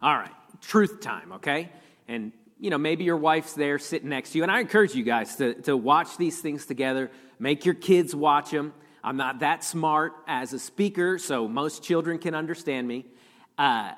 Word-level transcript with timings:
All 0.00 0.14
right, 0.14 0.30
truth 0.60 1.00
time, 1.00 1.32
okay? 1.32 1.70
And, 2.06 2.32
you 2.60 2.70
know, 2.70 2.78
maybe 2.78 3.04
your 3.04 3.16
wife's 3.16 3.54
there 3.54 3.78
sitting 3.78 4.08
next 4.08 4.30
to 4.30 4.38
you. 4.38 4.44
And 4.44 4.52
I 4.52 4.60
encourage 4.60 4.94
you 4.94 5.02
guys 5.02 5.36
to, 5.36 5.54
to 5.62 5.76
watch 5.76 6.16
these 6.16 6.40
things 6.40 6.66
together. 6.66 7.10
Make 7.38 7.64
your 7.64 7.74
kids 7.74 8.14
watch 8.14 8.50
them. 8.50 8.72
I'm 9.02 9.16
not 9.16 9.40
that 9.40 9.64
smart 9.64 10.12
as 10.26 10.52
a 10.52 10.58
speaker, 10.58 11.18
so 11.18 11.48
most 11.48 11.82
children 11.82 12.18
can 12.18 12.34
understand 12.34 12.86
me. 12.86 13.06
Uh, 13.56 13.92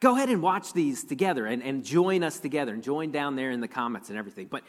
go 0.00 0.16
ahead 0.16 0.28
and 0.28 0.42
watch 0.42 0.72
these 0.72 1.04
together 1.04 1.46
and, 1.46 1.62
and 1.62 1.84
join 1.84 2.24
us 2.24 2.40
together 2.40 2.74
and 2.74 2.82
join 2.82 3.10
down 3.12 3.36
there 3.36 3.50
in 3.50 3.60
the 3.60 3.68
comments 3.68 4.08
and 4.08 4.18
everything. 4.18 4.46
But 4.46 4.62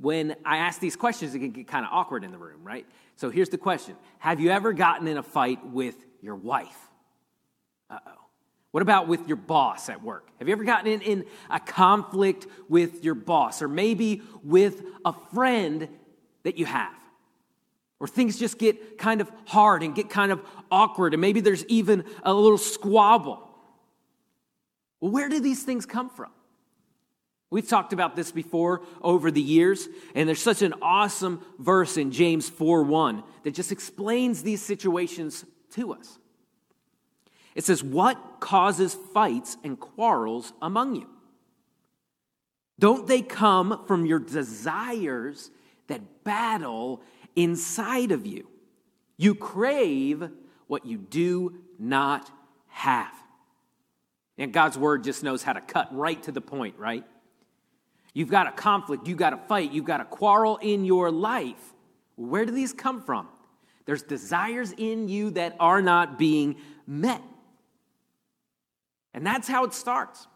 when 0.00 0.36
I 0.44 0.58
ask 0.58 0.80
these 0.80 0.96
questions, 0.96 1.34
it 1.34 1.38
can 1.38 1.50
get 1.50 1.68
kind 1.68 1.84
of 1.84 1.92
awkward 1.92 2.22
in 2.22 2.32
the 2.32 2.38
room, 2.38 2.60
right? 2.62 2.86
So 3.16 3.30
here's 3.30 3.48
the 3.48 3.58
question 3.58 3.96
Have 4.18 4.40
you 4.40 4.50
ever 4.50 4.72
gotten 4.72 5.08
in 5.08 5.16
a 5.16 5.22
fight 5.22 5.66
with 5.66 5.96
your 6.20 6.36
wife? 6.36 6.76
Uh 7.90 7.98
oh. 8.06 8.27
What 8.70 8.82
about 8.82 9.08
with 9.08 9.26
your 9.26 9.36
boss 9.36 9.88
at 9.88 10.02
work? 10.02 10.28
Have 10.38 10.48
you 10.48 10.52
ever 10.52 10.64
gotten 10.64 10.92
in, 10.92 11.00
in 11.00 11.24
a 11.48 11.58
conflict 11.58 12.46
with 12.68 13.02
your 13.02 13.14
boss 13.14 13.62
or 13.62 13.68
maybe 13.68 14.22
with 14.42 14.82
a 15.04 15.14
friend 15.32 15.88
that 16.42 16.58
you 16.58 16.66
have? 16.66 16.94
Or 18.00 18.06
things 18.06 18.38
just 18.38 18.58
get 18.58 18.98
kind 18.98 19.20
of 19.20 19.30
hard 19.46 19.82
and 19.82 19.94
get 19.94 20.10
kind 20.10 20.30
of 20.30 20.40
awkward, 20.70 21.14
and 21.14 21.20
maybe 21.20 21.40
there's 21.40 21.64
even 21.66 22.04
a 22.22 22.32
little 22.32 22.58
squabble. 22.58 23.42
Well, 25.00 25.10
where 25.10 25.28
do 25.28 25.40
these 25.40 25.64
things 25.64 25.84
come 25.84 26.08
from? 26.10 26.30
We've 27.50 27.66
talked 27.66 27.92
about 27.92 28.14
this 28.14 28.30
before 28.30 28.82
over 29.00 29.30
the 29.30 29.40
years, 29.40 29.88
and 30.14 30.28
there's 30.28 30.42
such 30.42 30.62
an 30.62 30.74
awesome 30.82 31.42
verse 31.58 31.96
in 31.96 32.12
James 32.12 32.48
4 32.48 32.82
1 32.84 33.24
that 33.42 33.54
just 33.54 33.72
explains 33.72 34.42
these 34.42 34.62
situations 34.62 35.44
to 35.72 35.94
us. 35.94 36.18
It 37.58 37.64
says, 37.64 37.82
What 37.82 38.38
causes 38.38 38.96
fights 39.12 39.56
and 39.64 39.80
quarrels 39.80 40.52
among 40.62 40.94
you? 40.94 41.08
Don't 42.78 43.08
they 43.08 43.20
come 43.20 43.84
from 43.88 44.06
your 44.06 44.20
desires 44.20 45.50
that 45.88 46.22
battle 46.22 47.02
inside 47.34 48.12
of 48.12 48.26
you? 48.26 48.48
You 49.16 49.34
crave 49.34 50.30
what 50.68 50.86
you 50.86 50.98
do 50.98 51.58
not 51.80 52.30
have. 52.68 53.12
And 54.38 54.52
God's 54.52 54.78
word 54.78 55.02
just 55.02 55.24
knows 55.24 55.42
how 55.42 55.54
to 55.54 55.60
cut 55.60 55.92
right 55.92 56.22
to 56.22 56.30
the 56.30 56.40
point, 56.40 56.78
right? 56.78 57.04
You've 58.14 58.30
got 58.30 58.46
a 58.46 58.52
conflict, 58.52 59.08
you've 59.08 59.18
got 59.18 59.32
a 59.32 59.36
fight, 59.48 59.72
you've 59.72 59.84
got 59.84 60.00
a 60.00 60.04
quarrel 60.04 60.58
in 60.58 60.84
your 60.84 61.10
life. 61.10 61.74
Where 62.14 62.44
do 62.44 62.52
these 62.52 62.72
come 62.72 63.02
from? 63.02 63.26
There's 63.84 64.04
desires 64.04 64.72
in 64.78 65.08
you 65.08 65.30
that 65.30 65.56
are 65.58 65.82
not 65.82 66.20
being 66.20 66.54
met. 66.86 67.20
And 69.18 69.26
that's 69.26 69.48
how 69.48 69.64
it 69.64 69.74
starts. 69.74 70.28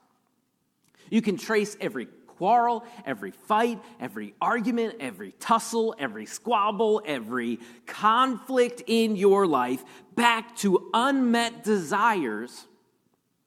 You 1.09 1.23
can 1.23 1.37
trace 1.37 1.77
every 1.81 2.07
quarrel, 2.27 2.85
every 3.07 3.31
fight, 3.31 3.81
every 4.01 4.35
argument, 4.41 4.97
every 4.99 5.31
tussle, 5.39 5.95
every 6.01 6.27
squabble, 6.27 7.01
every 7.07 7.61
conflict 7.87 8.83
in 8.89 9.15
your 9.15 9.47
life 9.47 9.85
back 10.17 10.57
to 10.57 10.91
unmet 10.93 11.63
desires 11.63 12.67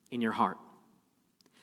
in 0.10 0.22
your 0.22 0.32
heart. 0.32 0.58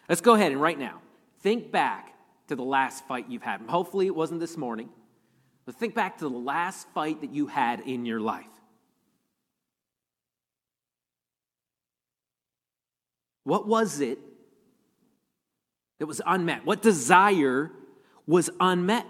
Let's 0.06 0.20
go 0.20 0.34
ahead 0.34 0.52
and 0.52 0.60
right 0.60 0.78
now 0.78 1.00
think 1.40 1.72
back 1.72 2.14
to 2.48 2.56
the 2.56 2.62
last 2.62 3.06
fight 3.06 3.24
you've 3.30 3.42
had. 3.42 3.62
Hopefully, 3.62 4.06
it 4.06 4.14
wasn't 4.14 4.40
this 4.40 4.58
morning, 4.58 4.90
but 5.64 5.76
think 5.76 5.94
back 5.94 6.18
to 6.18 6.28
the 6.28 6.36
last 6.36 6.88
fight 6.90 7.22
that 7.22 7.32
you 7.32 7.46
had 7.46 7.80
in 7.80 8.04
your 8.04 8.20
life. 8.20 8.51
What 13.44 13.66
was 13.66 14.00
it 14.00 14.18
that 15.98 16.06
was 16.06 16.20
unmet? 16.26 16.64
What 16.64 16.82
desire 16.82 17.70
was 18.26 18.50
unmet? 18.60 19.06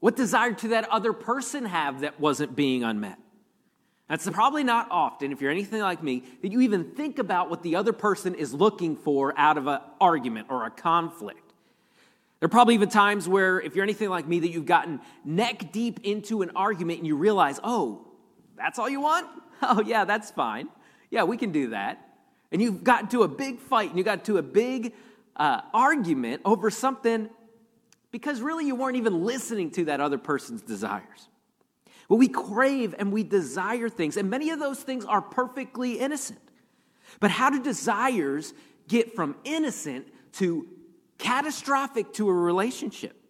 What 0.00 0.16
desire 0.16 0.52
did 0.52 0.72
that 0.72 0.88
other 0.90 1.12
person 1.12 1.64
have 1.66 2.00
that 2.00 2.20
wasn't 2.20 2.54
being 2.54 2.84
unmet? 2.84 3.18
That's 4.08 4.28
probably 4.28 4.64
not 4.64 4.88
often, 4.90 5.32
if 5.32 5.40
you're 5.40 5.50
anything 5.50 5.80
like 5.80 6.02
me, 6.02 6.24
that 6.42 6.52
you 6.52 6.60
even 6.60 6.90
think 6.90 7.18
about 7.18 7.48
what 7.48 7.62
the 7.62 7.76
other 7.76 7.92
person 7.92 8.34
is 8.34 8.52
looking 8.52 8.96
for 8.96 9.32
out 9.38 9.56
of 9.56 9.66
an 9.66 9.80
argument 10.00 10.48
or 10.50 10.66
a 10.66 10.70
conflict. 10.70 11.54
There 12.38 12.46
are 12.46 12.50
probably 12.50 12.74
even 12.74 12.90
times 12.90 13.26
where, 13.26 13.60
if 13.60 13.74
you're 13.74 13.82
anything 13.82 14.10
like 14.10 14.28
me, 14.28 14.40
that 14.40 14.50
you've 14.50 14.66
gotten 14.66 15.00
neck 15.24 15.72
deep 15.72 16.00
into 16.02 16.42
an 16.42 16.50
argument 16.54 16.98
and 16.98 17.06
you 17.06 17.16
realize, 17.16 17.58
oh, 17.64 18.06
that's 18.56 18.78
all 18.78 18.88
you 18.88 19.00
want? 19.00 19.26
Oh, 19.66 19.80
yeah, 19.80 20.04
that's 20.04 20.30
fine. 20.30 20.68
Yeah, 21.10 21.22
we 21.22 21.38
can 21.38 21.50
do 21.50 21.68
that 21.68 22.03
and 22.54 22.62
you've 22.62 22.84
gotten 22.84 23.08
to 23.08 23.24
a 23.24 23.28
big 23.28 23.58
fight 23.58 23.88
and 23.88 23.98
you 23.98 24.04
got 24.04 24.26
to 24.26 24.38
a 24.38 24.42
big 24.42 24.94
uh, 25.34 25.60
argument 25.74 26.40
over 26.44 26.70
something 26.70 27.28
because 28.12 28.40
really 28.40 28.64
you 28.64 28.76
weren't 28.76 28.96
even 28.96 29.24
listening 29.24 29.72
to 29.72 29.86
that 29.86 30.00
other 30.00 30.18
person's 30.18 30.62
desires. 30.62 31.28
Well, 32.08 32.20
we 32.20 32.28
crave 32.28 32.94
and 32.96 33.12
we 33.12 33.24
desire 33.24 33.88
things, 33.88 34.16
and 34.16 34.30
many 34.30 34.50
of 34.50 34.60
those 34.60 34.78
things 34.78 35.04
are 35.04 35.20
perfectly 35.20 35.98
innocent. 35.98 36.38
But 37.18 37.32
how 37.32 37.50
do 37.50 37.60
desires 37.60 38.54
get 38.86 39.16
from 39.16 39.34
innocent 39.42 40.06
to 40.34 40.68
catastrophic 41.18 42.12
to 42.12 42.28
a 42.28 42.32
relationship? 42.32 43.20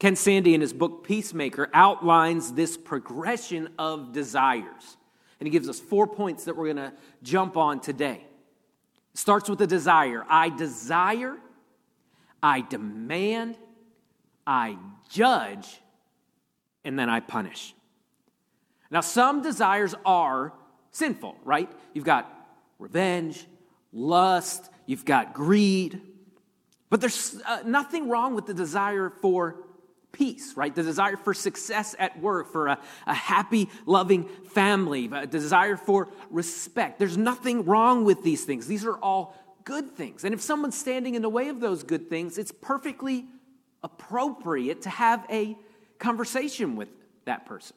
Ken 0.00 0.16
Sande, 0.16 0.48
in 0.48 0.62
his 0.62 0.72
book 0.72 1.04
Peacemaker, 1.06 1.70
outlines 1.72 2.54
this 2.54 2.76
progression 2.76 3.68
of 3.78 4.12
desires. 4.12 4.96
And 5.38 5.46
he 5.46 5.50
gives 5.50 5.68
us 5.68 5.78
four 5.78 6.06
points 6.06 6.44
that 6.44 6.56
we're 6.56 6.72
going 6.72 6.90
to 6.90 6.92
jump 7.22 7.56
on 7.56 7.80
today. 7.80 8.24
It 9.12 9.18
starts 9.18 9.48
with 9.48 9.60
a 9.60 9.66
desire. 9.66 10.24
I 10.28 10.48
desire, 10.48 11.36
I 12.42 12.62
demand, 12.62 13.56
I 14.46 14.78
judge, 15.10 15.80
and 16.84 16.98
then 16.98 17.10
I 17.10 17.20
punish. 17.20 17.74
Now, 18.90 19.00
some 19.00 19.42
desires 19.42 19.94
are 20.04 20.52
sinful, 20.92 21.36
right? 21.44 21.70
You've 21.92 22.04
got 22.04 22.32
revenge, 22.78 23.46
lust, 23.92 24.70
you've 24.86 25.04
got 25.04 25.34
greed. 25.34 26.00
But 26.88 27.00
there's 27.00 27.40
uh, 27.44 27.62
nothing 27.66 28.08
wrong 28.08 28.34
with 28.34 28.46
the 28.46 28.54
desire 28.54 29.10
for 29.10 29.56
peace, 30.16 30.56
right? 30.56 30.74
The 30.74 30.82
desire 30.82 31.16
for 31.18 31.34
success 31.34 31.94
at 31.98 32.18
work, 32.20 32.50
for 32.50 32.68
a, 32.68 32.78
a 33.06 33.14
happy, 33.14 33.68
loving 33.84 34.24
family, 34.46 35.10
a 35.12 35.26
desire 35.26 35.76
for 35.76 36.08
respect. 36.30 36.98
There's 36.98 37.18
nothing 37.18 37.66
wrong 37.66 38.04
with 38.04 38.22
these 38.22 38.44
things. 38.44 38.66
These 38.66 38.86
are 38.86 38.96
all 38.96 39.36
good 39.64 39.90
things. 39.90 40.24
And 40.24 40.32
if 40.32 40.40
someone's 40.40 40.78
standing 40.78 41.16
in 41.16 41.22
the 41.22 41.28
way 41.28 41.48
of 41.48 41.60
those 41.60 41.82
good 41.82 42.08
things, 42.08 42.38
it's 42.38 42.50
perfectly 42.50 43.26
appropriate 43.82 44.82
to 44.82 44.90
have 44.90 45.26
a 45.30 45.54
conversation 45.98 46.76
with 46.76 46.88
that 47.26 47.44
person. 47.44 47.76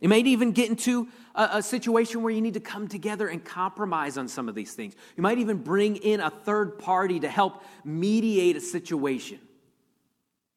You 0.00 0.08
may 0.08 0.20
even 0.20 0.52
get 0.52 0.70
into 0.70 1.08
a, 1.34 1.48
a, 1.54 1.62
situation 1.62 2.22
where 2.22 2.32
you 2.32 2.40
need 2.40 2.54
to 2.54 2.60
come 2.60 2.88
together 2.88 3.28
and 3.28 3.44
compromise 3.44 4.16
on 4.16 4.28
some 4.28 4.48
of 4.48 4.54
these 4.54 4.72
things. 4.72 4.94
You 5.16 5.22
might 5.22 5.38
even 5.38 5.58
bring 5.58 5.96
in 5.96 6.20
a 6.20 6.30
third 6.30 6.78
party 6.78 7.20
to 7.20 7.28
help 7.28 7.62
mediate 7.84 8.56
a 8.56 8.60
situation. 8.60 9.40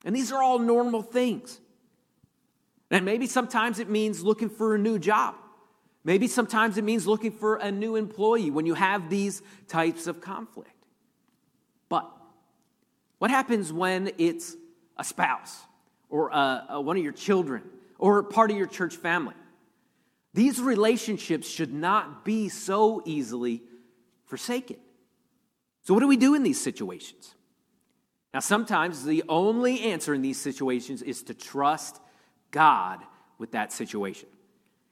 And 0.03 0.15
these 0.15 0.31
are 0.31 0.41
all 0.41 0.59
normal 0.59 1.01
things. 1.01 1.59
And 2.91 3.05
maybe 3.05 3.25
sometimes 3.25 3.79
it 3.79 3.89
means 3.89 4.23
looking 4.23 4.49
for 4.49 4.75
a 4.75 4.77
new 4.77 4.99
job. 4.99 5.35
Maybe 6.03 6.27
sometimes 6.27 6.77
it 6.77 6.83
means 6.83 7.07
looking 7.07 7.31
for 7.31 7.55
a 7.55 7.71
new 7.71 7.95
employee 7.95 8.51
when 8.51 8.65
you 8.65 8.73
have 8.73 9.09
these 9.09 9.41
types 9.67 10.05
of 10.05 10.19
conflict. 10.19 10.69
But 11.87 12.11
what 13.19 13.31
happens 13.31 13.71
when 13.71 14.11
it's 14.17 14.55
a 14.97 15.03
spouse 15.03 15.61
or 16.09 16.29
a, 16.29 16.65
a, 16.71 16.81
one 16.81 16.97
of 16.97 17.03
your 17.03 17.13
children 17.13 17.63
or 17.97 18.21
part 18.23 18.51
of 18.51 18.57
your 18.57 18.67
church 18.67 18.97
family? 18.97 19.35
These 20.33 20.59
relationships 20.59 21.47
should 21.47 21.73
not 21.73 22.25
be 22.25 22.49
so 22.49 23.01
easily 23.05 23.61
forsaken. 24.25 24.77
So, 25.83 25.93
what 25.93 25.99
do 25.99 26.07
we 26.07 26.17
do 26.17 26.33
in 26.33 26.43
these 26.43 26.59
situations? 26.59 27.35
Now, 28.33 28.39
sometimes 28.39 29.03
the 29.03 29.23
only 29.29 29.81
answer 29.81 30.13
in 30.13 30.21
these 30.21 30.39
situations 30.39 31.01
is 31.01 31.21
to 31.23 31.33
trust 31.33 31.99
God 32.49 32.99
with 33.37 33.51
that 33.51 33.71
situation. 33.71 34.27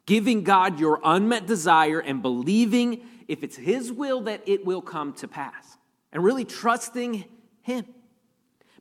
Giving 0.05 0.43
God 0.43 0.79
your 0.79 0.99
unmet 1.03 1.47
desire 1.47 1.99
and 1.99 2.21
believing 2.21 3.01
if 3.27 3.43
it's 3.43 3.55
His 3.55 3.91
will 3.91 4.21
that 4.21 4.43
it 4.45 4.65
will 4.65 4.81
come 4.81 5.13
to 5.13 5.27
pass. 5.27 5.77
And 6.11 6.23
really 6.23 6.45
trusting 6.45 7.25
Him. 7.61 7.85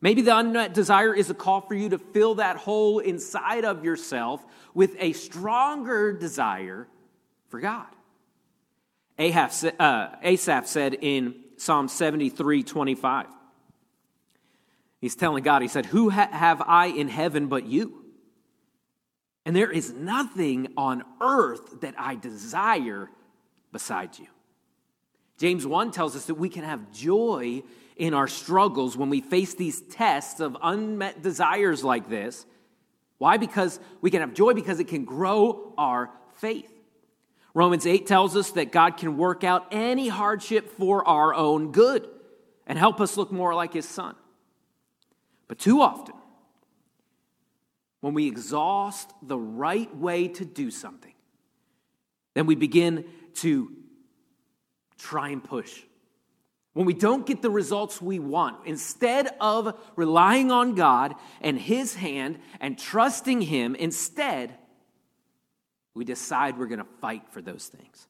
Maybe 0.02 0.22
the 0.22 0.36
unmet 0.36 0.74
desire 0.74 1.14
is 1.14 1.30
a 1.30 1.34
call 1.34 1.60
for 1.60 1.74
you 1.74 1.90
to 1.90 1.98
fill 1.98 2.36
that 2.36 2.56
hole 2.56 2.98
inside 2.98 3.64
of 3.64 3.84
yourself 3.84 4.44
with 4.74 4.96
a 4.98 5.12
stronger 5.12 6.12
desire 6.12 6.88
for 7.48 7.60
God. 7.60 7.86
Ahab, 9.18 9.50
uh, 9.78 10.08
Asaph 10.22 10.66
said 10.66 10.94
in 11.00 11.34
Psalm 11.58 11.88
73 11.88 12.62
25, 12.62 13.26
He's 15.00 15.17
telling 15.17 15.43
God, 15.43 15.62
He 15.62 15.69
said, 15.69 15.87
Who 15.87 16.11
ha- 16.11 16.29
have 16.31 16.62
I 16.62 16.87
in 16.87 17.08
heaven 17.08 17.47
but 17.47 17.67
you? 17.67 18.05
And 19.47 19.56
there 19.56 19.70
is 19.70 19.93
nothing 19.93 20.69
on 20.76 21.02
earth 21.20 21.81
that 21.81 21.94
I 21.99 22.14
desire 22.14 23.11
besides 23.73 24.19
you. 24.19 24.26
James 25.38 25.67
1 25.67 25.91
tells 25.91 26.14
us 26.14 26.26
that 26.26 26.35
we 26.35 26.50
can 26.50 26.64
have 26.64 26.93
joy 26.93 27.62
in 27.97 28.12
our 28.12 28.29
struggles 28.29 28.97
when 28.97 29.08
we 29.08 29.23
face 29.23 29.55
these 29.55 29.81
tests 29.81 30.41
of 30.41 30.56
unmet 30.62 31.23
desires 31.23 31.82
like 31.82 32.11
this. 32.11 32.44
Why? 33.17 33.38
Because 33.38 33.81
we 34.03 34.11
can 34.11 34.20
have 34.20 34.35
joy 34.35 34.53
because 34.53 34.81
it 34.81 34.88
can 34.88 35.05
grow 35.05 35.73
our 35.79 36.11
faith. 36.37 36.70
Romans 37.55 37.87
8 37.87 38.06
tells 38.06 38.37
us 38.37 38.53
that 38.53 38.70
God 38.70 38.96
can 38.96 39.17
work 39.17 39.43
out 39.43 39.67
any 39.70 40.08
hardship 40.08 40.76
for 40.79 41.06
our 41.06 41.35
own 41.35 41.73
good 41.73 42.08
and 42.67 42.79
help 42.79 43.00
us 43.00 43.17
look 43.17 43.32
more 43.32 43.55
like 43.55 43.73
his 43.73 43.88
son. 43.88 44.14
But 45.50 45.58
too 45.58 45.81
often, 45.81 46.14
when 48.02 48.14
we 48.14 48.29
exhaust 48.29 49.11
the 49.20 49.37
right 49.37 49.93
way 49.97 50.29
to 50.29 50.44
do 50.44 50.70
something, 50.70 51.12
then 52.35 52.47
we 52.47 52.55
begin 52.55 53.05
to 53.38 53.73
try 54.97 55.31
and 55.31 55.43
push. 55.43 55.82
When 56.73 56.87
we 56.87 56.94
don't 56.94 57.26
get 57.26 57.43
the 57.43 57.50
results 57.50 58.00
we 58.00 58.20
want, 58.20 58.64
instead 58.64 59.35
of 59.41 59.76
relying 59.97 60.52
on 60.52 60.76
God 60.76 61.17
and 61.41 61.58
His 61.58 61.96
hand 61.96 62.38
and 62.61 62.79
trusting 62.79 63.41
Him, 63.41 63.75
instead, 63.75 64.55
we 65.94 66.05
decide 66.05 66.61
we're 66.61 66.67
going 66.67 66.79
to 66.79 66.87
fight 67.00 67.29
for 67.32 67.43
those 67.43 67.67
things. 67.67 68.06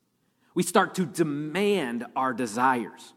We 0.52 0.62
start 0.62 0.94
to 0.96 1.06
demand 1.06 2.04
our 2.14 2.34
desires. 2.34 3.14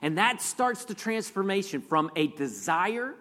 And 0.00 0.16
that 0.16 0.40
starts 0.40 0.86
the 0.86 0.94
transformation 0.94 1.82
from 1.82 2.10
a 2.16 2.28
desire 2.28 3.14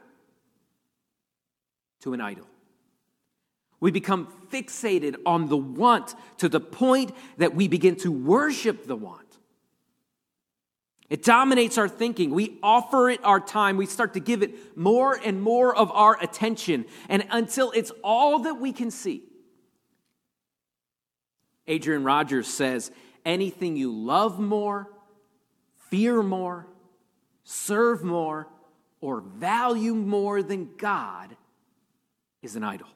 to 2.01 2.13
an 2.13 2.21
idol. 2.21 2.47
We 3.79 3.91
become 3.91 4.27
fixated 4.51 5.15
on 5.25 5.49
the 5.49 5.57
want 5.57 6.15
to 6.37 6.49
the 6.49 6.59
point 6.59 7.11
that 7.37 7.53
we 7.53 7.67
begin 7.67 7.95
to 7.97 8.11
worship 8.11 8.87
the 8.87 8.95
want. 8.95 9.21
It 11.09 11.23
dominates 11.23 11.77
our 11.77 11.87
thinking. 11.87 12.31
We 12.31 12.57
offer 12.61 13.09
it 13.09 13.23
our 13.23 13.39
time. 13.39 13.77
We 13.77 13.85
start 13.85 14.13
to 14.15 14.19
give 14.19 14.43
it 14.43 14.75
more 14.75 15.17
and 15.23 15.41
more 15.41 15.75
of 15.75 15.91
our 15.91 16.21
attention, 16.21 16.85
and 17.07 17.25
until 17.29 17.71
it's 17.71 17.91
all 18.03 18.39
that 18.39 18.55
we 18.55 18.73
can 18.73 18.91
see. 18.91 19.23
Adrian 21.65 22.03
Rogers 22.03 22.47
says 22.47 22.91
anything 23.25 23.75
you 23.77 23.91
love 23.91 24.39
more, 24.39 24.89
fear 25.89 26.23
more, 26.23 26.67
serve 27.43 28.03
more, 28.03 28.47
or 28.99 29.21
value 29.21 29.93
more 29.93 30.41
than 30.41 30.69
God 30.77 31.35
is 32.41 32.55
an 32.55 32.63
idol. 32.63 32.87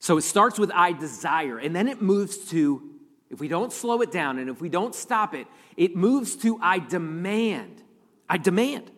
So 0.00 0.18
it 0.18 0.22
starts 0.22 0.58
with 0.58 0.70
I 0.74 0.92
desire, 0.92 1.58
and 1.58 1.74
then 1.74 1.88
it 1.88 2.02
moves 2.02 2.36
to, 2.50 2.82
if 3.30 3.40
we 3.40 3.48
don't 3.48 3.72
slow 3.72 4.02
it 4.02 4.12
down 4.12 4.38
and 4.38 4.50
if 4.50 4.60
we 4.60 4.68
don't 4.68 4.94
stop 4.94 5.34
it, 5.34 5.46
it 5.76 5.96
moves 5.96 6.36
to 6.36 6.58
I 6.60 6.78
demand. 6.78 7.82
I 8.28 8.36
demand. 8.36 8.90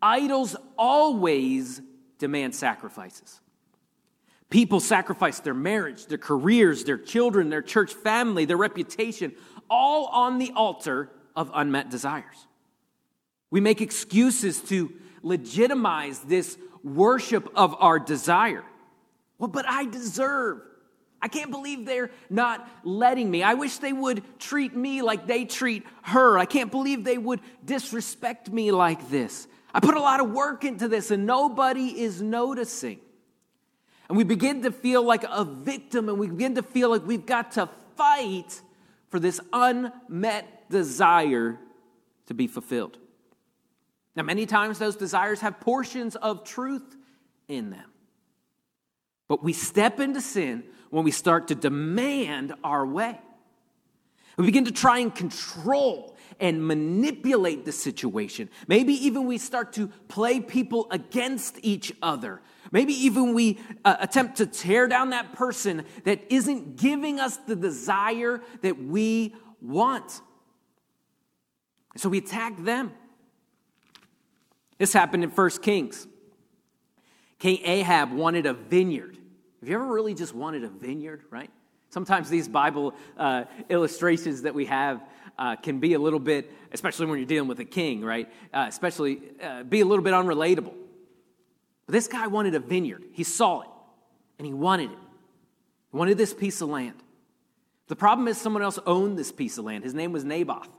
Idols 0.00 0.56
always 0.78 1.82
demand 2.18 2.54
sacrifices. 2.54 3.40
People 4.48 4.80
sacrifice 4.80 5.40
their 5.40 5.54
marriage, 5.54 6.06
their 6.06 6.18
careers, 6.18 6.84
their 6.84 6.98
children, 6.98 7.50
their 7.50 7.62
church 7.62 7.92
family, 7.94 8.46
their 8.46 8.56
reputation, 8.56 9.32
all 9.68 10.06
on 10.06 10.38
the 10.38 10.50
altar 10.56 11.10
of 11.36 11.50
unmet 11.54 11.90
desires. 11.90 12.46
We 13.50 13.60
make 13.60 13.80
excuses 13.80 14.60
to 14.62 14.92
legitimize 15.22 16.20
this 16.20 16.56
worship 16.84 17.48
of 17.54 17.74
our 17.78 17.98
desire. 17.98 18.64
Well, 19.38 19.48
but 19.48 19.66
I 19.68 19.86
deserve. 19.86 20.62
I 21.22 21.28
can't 21.28 21.50
believe 21.50 21.84
they're 21.84 22.10
not 22.30 22.68
letting 22.82 23.30
me. 23.30 23.42
I 23.42 23.54
wish 23.54 23.76
they 23.78 23.92
would 23.92 24.22
treat 24.38 24.74
me 24.74 25.02
like 25.02 25.26
they 25.26 25.44
treat 25.44 25.84
her. 26.02 26.38
I 26.38 26.46
can't 26.46 26.70
believe 26.70 27.04
they 27.04 27.18
would 27.18 27.40
disrespect 27.64 28.50
me 28.50 28.72
like 28.72 29.10
this. 29.10 29.46
I 29.72 29.80
put 29.80 29.96
a 29.96 30.00
lot 30.00 30.20
of 30.20 30.30
work 30.30 30.64
into 30.64 30.88
this 30.88 31.10
and 31.10 31.26
nobody 31.26 32.00
is 32.00 32.22
noticing. 32.22 33.00
And 34.08 34.16
we 34.16 34.24
begin 34.24 34.62
to 34.62 34.72
feel 34.72 35.02
like 35.02 35.24
a 35.24 35.44
victim 35.44 36.08
and 36.08 36.18
we 36.18 36.28
begin 36.28 36.56
to 36.56 36.62
feel 36.62 36.90
like 36.90 37.06
we've 37.06 37.26
got 37.26 37.52
to 37.52 37.68
fight 37.96 38.60
for 39.10 39.20
this 39.20 39.40
unmet 39.52 40.68
desire 40.70 41.58
to 42.26 42.34
be 42.34 42.46
fulfilled. 42.46 42.98
Now, 44.16 44.22
many 44.24 44.46
times 44.46 44.78
those 44.78 44.96
desires 44.96 45.40
have 45.40 45.60
portions 45.60 46.16
of 46.16 46.44
truth 46.44 46.96
in 47.48 47.70
them. 47.70 47.90
But 49.28 49.44
we 49.44 49.52
step 49.52 50.00
into 50.00 50.20
sin 50.20 50.64
when 50.90 51.04
we 51.04 51.12
start 51.12 51.48
to 51.48 51.54
demand 51.54 52.52
our 52.64 52.84
way. 52.84 53.20
We 54.36 54.46
begin 54.46 54.64
to 54.64 54.72
try 54.72 54.98
and 54.98 55.14
control 55.14 56.16
and 56.40 56.66
manipulate 56.66 57.64
the 57.64 57.72
situation. 57.72 58.48
Maybe 58.66 58.94
even 58.94 59.26
we 59.26 59.38
start 59.38 59.72
to 59.74 59.88
play 60.08 60.40
people 60.40 60.88
against 60.90 61.58
each 61.62 61.92
other. 62.02 62.40
Maybe 62.72 62.94
even 62.94 63.34
we 63.34 63.58
uh, 63.84 63.96
attempt 64.00 64.36
to 64.38 64.46
tear 64.46 64.88
down 64.88 65.10
that 65.10 65.32
person 65.34 65.84
that 66.04 66.32
isn't 66.32 66.76
giving 66.76 67.20
us 67.20 67.36
the 67.36 67.56
desire 67.56 68.40
that 68.62 68.82
we 68.82 69.34
want. 69.60 70.22
So 71.96 72.08
we 72.08 72.18
attack 72.18 72.56
them. 72.64 72.92
This 74.80 74.94
happened 74.94 75.22
in 75.22 75.28
1 75.28 75.50
Kings. 75.60 76.08
King 77.38 77.58
Ahab 77.64 78.14
wanted 78.14 78.46
a 78.46 78.54
vineyard. 78.54 79.18
Have 79.60 79.68
you 79.68 79.74
ever 79.74 79.84
really 79.84 80.14
just 80.14 80.34
wanted 80.34 80.64
a 80.64 80.68
vineyard, 80.68 81.22
right? 81.28 81.50
Sometimes 81.90 82.30
these 82.30 82.48
Bible 82.48 82.94
uh, 83.18 83.44
illustrations 83.68 84.40
that 84.42 84.54
we 84.54 84.64
have 84.64 85.02
uh, 85.38 85.56
can 85.56 85.80
be 85.80 85.92
a 85.92 85.98
little 85.98 86.18
bit, 86.18 86.50
especially 86.72 87.04
when 87.04 87.18
you're 87.18 87.28
dealing 87.28 87.46
with 87.46 87.60
a 87.60 87.64
king, 87.66 88.02
right? 88.02 88.32
Uh, 88.54 88.64
especially 88.70 89.20
uh, 89.42 89.64
be 89.64 89.80
a 89.80 89.84
little 89.84 90.02
bit 90.02 90.14
unrelatable. 90.14 90.72
But 91.84 91.92
this 91.92 92.08
guy 92.08 92.28
wanted 92.28 92.54
a 92.54 92.60
vineyard. 92.60 93.04
He 93.12 93.22
saw 93.22 93.60
it 93.60 93.68
and 94.38 94.46
he 94.46 94.54
wanted 94.54 94.92
it. 94.92 94.98
He 95.90 95.98
wanted 95.98 96.16
this 96.16 96.32
piece 96.32 96.62
of 96.62 96.70
land. 96.70 96.96
The 97.88 97.96
problem 97.96 98.28
is, 98.28 98.40
someone 98.40 98.62
else 98.62 98.78
owned 98.86 99.18
this 99.18 99.30
piece 99.30 99.58
of 99.58 99.66
land. 99.66 99.84
His 99.84 99.92
name 99.92 100.12
was 100.12 100.24
Naboth. 100.24 100.70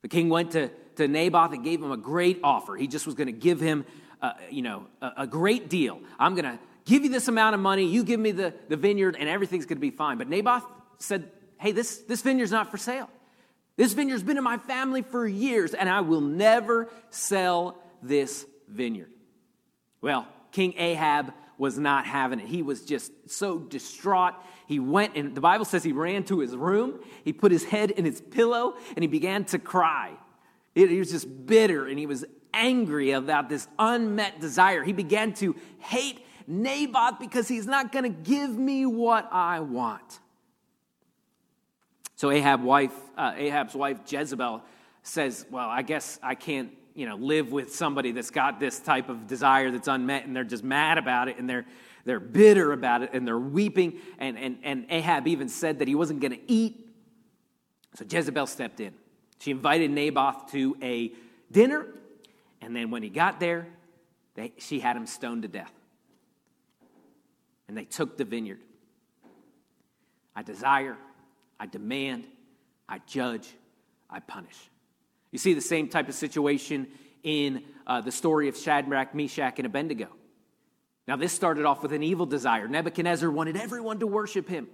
The 0.00 0.08
king 0.08 0.30
went 0.30 0.52
to, 0.52 0.70
to 0.98 1.08
Naboth 1.08 1.52
and 1.52 1.64
gave 1.64 1.82
him 1.82 1.90
a 1.90 1.96
great 1.96 2.40
offer. 2.44 2.76
He 2.76 2.86
just 2.86 3.06
was 3.06 3.14
going 3.14 3.26
to 3.26 3.32
give 3.32 3.60
him, 3.60 3.84
uh, 4.22 4.32
you 4.50 4.62
know, 4.62 4.86
a, 5.00 5.12
a 5.18 5.26
great 5.26 5.68
deal. 5.68 6.00
I'm 6.18 6.34
going 6.34 6.44
to 6.44 6.58
give 6.84 7.04
you 7.04 7.10
this 7.10 7.28
amount 7.28 7.54
of 7.54 7.60
money. 7.60 7.86
You 7.86 8.04
give 8.04 8.20
me 8.20 8.32
the, 8.32 8.54
the 8.68 8.76
vineyard, 8.76 9.16
and 9.18 9.28
everything's 9.28 9.66
going 9.66 9.78
to 9.78 9.80
be 9.80 9.90
fine. 9.90 10.18
But 10.18 10.28
Naboth 10.28 10.64
said, 10.98 11.30
hey, 11.58 11.72
this, 11.72 11.98
this 11.98 12.22
vineyard's 12.22 12.52
not 12.52 12.70
for 12.70 12.76
sale. 12.76 13.08
This 13.76 13.92
vineyard's 13.92 14.24
been 14.24 14.38
in 14.38 14.44
my 14.44 14.58
family 14.58 15.02
for 15.02 15.26
years, 15.26 15.72
and 15.72 15.88
I 15.88 16.00
will 16.00 16.20
never 16.20 16.88
sell 17.10 17.78
this 18.02 18.44
vineyard. 18.68 19.10
Well, 20.00 20.26
King 20.52 20.74
Ahab 20.76 21.32
was 21.58 21.78
not 21.78 22.06
having 22.06 22.40
it. 22.40 22.46
He 22.46 22.62
was 22.62 22.84
just 22.84 23.12
so 23.30 23.58
distraught. 23.58 24.34
He 24.66 24.78
went, 24.78 25.16
and 25.16 25.34
the 25.34 25.40
Bible 25.40 25.64
says 25.64 25.84
he 25.84 25.92
ran 25.92 26.24
to 26.24 26.40
his 26.40 26.56
room, 26.56 27.00
he 27.24 27.32
put 27.32 27.52
his 27.52 27.64
head 27.64 27.90
in 27.90 28.04
his 28.04 28.20
pillow, 28.20 28.74
and 28.94 29.02
he 29.02 29.08
began 29.08 29.44
to 29.46 29.58
cry. 29.58 30.12
He 30.86 30.98
was 30.98 31.10
just 31.10 31.46
bitter 31.46 31.86
and 31.86 31.98
he 31.98 32.06
was 32.06 32.24
angry 32.54 33.12
about 33.12 33.48
this 33.48 33.66
unmet 33.78 34.40
desire. 34.40 34.84
He 34.84 34.92
began 34.92 35.32
to 35.34 35.56
hate 35.78 36.24
Naboth 36.46 37.18
because 37.18 37.48
he's 37.48 37.66
not 37.66 37.92
going 37.92 38.04
to 38.04 38.30
give 38.30 38.50
me 38.56 38.86
what 38.86 39.28
I 39.32 39.60
want. 39.60 40.20
So 42.16 42.30
Ahab 42.30 42.62
wife, 42.62 42.94
uh, 43.16 43.34
Ahab's 43.36 43.74
wife 43.74 43.98
Jezebel 44.06 44.62
says, 45.02 45.46
"Well, 45.50 45.68
I 45.68 45.82
guess 45.82 46.18
I 46.22 46.34
can't, 46.34 46.72
you 46.94 47.06
know, 47.06 47.14
live 47.14 47.52
with 47.52 47.72
somebody 47.74 48.10
that's 48.10 48.30
got 48.30 48.58
this 48.58 48.80
type 48.80 49.08
of 49.08 49.28
desire 49.28 49.70
that's 49.70 49.86
unmet, 49.86 50.26
and 50.26 50.34
they're 50.34 50.42
just 50.42 50.64
mad 50.64 50.98
about 50.98 51.28
it, 51.28 51.38
and 51.38 51.48
they're 51.48 51.64
they're 52.04 52.18
bitter 52.18 52.72
about 52.72 53.02
it, 53.02 53.10
and 53.12 53.26
they're 53.26 53.38
weeping." 53.38 54.00
And 54.18 54.36
and 54.36 54.58
and 54.64 54.86
Ahab 54.90 55.28
even 55.28 55.48
said 55.48 55.78
that 55.78 55.86
he 55.86 55.94
wasn't 55.94 56.20
going 56.20 56.32
to 56.32 56.50
eat. 56.50 56.88
So 57.94 58.04
Jezebel 58.08 58.46
stepped 58.46 58.80
in. 58.80 58.94
She 59.38 59.50
invited 59.50 59.90
Naboth 59.90 60.50
to 60.52 60.76
a 60.82 61.12
dinner, 61.50 61.86
and 62.60 62.74
then 62.74 62.90
when 62.90 63.02
he 63.02 63.08
got 63.08 63.40
there, 63.40 63.68
they, 64.34 64.52
she 64.58 64.80
had 64.80 64.96
him 64.96 65.06
stoned 65.06 65.42
to 65.42 65.48
death. 65.48 65.72
And 67.68 67.76
they 67.76 67.84
took 67.84 68.16
the 68.16 68.24
vineyard. 68.24 68.60
I 70.34 70.42
desire, 70.42 70.96
I 71.58 71.66
demand, 71.66 72.24
I 72.88 73.00
judge, 73.06 73.48
I 74.08 74.20
punish. 74.20 74.56
You 75.30 75.38
see 75.38 75.54
the 75.54 75.60
same 75.60 75.88
type 75.88 76.08
of 76.08 76.14
situation 76.14 76.88
in 77.22 77.64
uh, 77.86 78.00
the 78.00 78.12
story 78.12 78.48
of 78.48 78.56
Shadrach, 78.56 79.14
Meshach, 79.14 79.58
and 79.58 79.66
Abednego. 79.66 80.08
Now, 81.06 81.16
this 81.16 81.32
started 81.32 81.64
off 81.64 81.82
with 81.82 81.92
an 81.92 82.02
evil 82.02 82.26
desire. 82.26 82.68
Nebuchadnezzar 82.68 83.30
wanted 83.30 83.56
everyone 83.56 83.98
to 84.00 84.06
worship 84.06 84.48
him. 84.48 84.68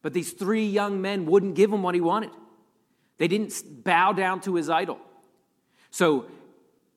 But 0.00 0.12
these 0.12 0.32
three 0.32 0.66
young 0.66 1.00
men 1.00 1.26
wouldn't 1.26 1.54
give 1.54 1.72
him 1.72 1.82
what 1.82 1.94
he 1.94 2.00
wanted. 2.00 2.30
They 3.18 3.28
didn't 3.28 3.84
bow 3.84 4.12
down 4.12 4.40
to 4.42 4.54
his 4.54 4.68
idol. 4.68 4.98
So 5.90 6.26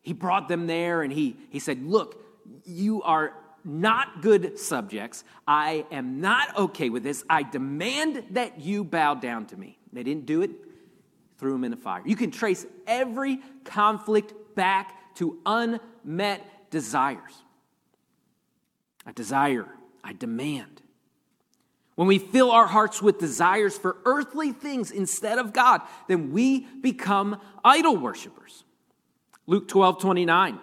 he 0.02 0.14
brought 0.14 0.48
them 0.48 0.68
there 0.68 1.02
and 1.02 1.12
he, 1.14 1.38
he 1.50 1.60
said, 1.60 1.84
Look, 1.84 2.24
you 2.66 3.04
are 3.04 3.34
not 3.64 4.22
good 4.22 4.58
subjects. 4.58 5.24
I 5.46 5.86
am 5.92 6.22
not 6.22 6.58
okay 6.58 6.90
with 6.90 7.04
this. 7.04 7.24
I 7.30 7.44
demand 7.44 8.24
that 8.32 8.62
you 8.62 8.84
bow 8.84 9.16
down 9.16 9.46
to 9.48 9.58
me. 9.58 9.78
They 9.92 10.04
didn't 10.04 10.26
do 10.26 10.42
it. 10.42 10.52
threw 11.38 11.54
him 11.54 11.64
in 11.64 11.72
the 11.72 11.78
fire. 11.78 12.02
You 12.06 12.16
can 12.16 12.32
trace 12.32 12.66
every 12.88 13.40
conflict 13.66 14.34
back 14.56 15.16
to 15.16 15.38
unmet 15.46 16.70
desires. 16.72 17.34
I 19.06 19.12
desire, 19.12 19.68
I 20.04 20.14
demand. 20.14 20.82
When 21.98 22.08
we 22.08 22.20
fill 22.20 22.52
our 22.52 22.68
hearts 22.68 23.02
with 23.02 23.18
desires 23.18 23.76
for 23.76 23.98
earthly 24.06 24.52
things 24.52 24.92
instead 24.92 25.40
of 25.40 25.52
God, 25.52 25.82
then 26.08 26.32
we 26.32 26.60
become 26.60 27.42
idol 27.66 27.98
worshippers. 27.98 28.64
Luke 29.48 29.68
12 29.68 30.00
29 30.00 30.60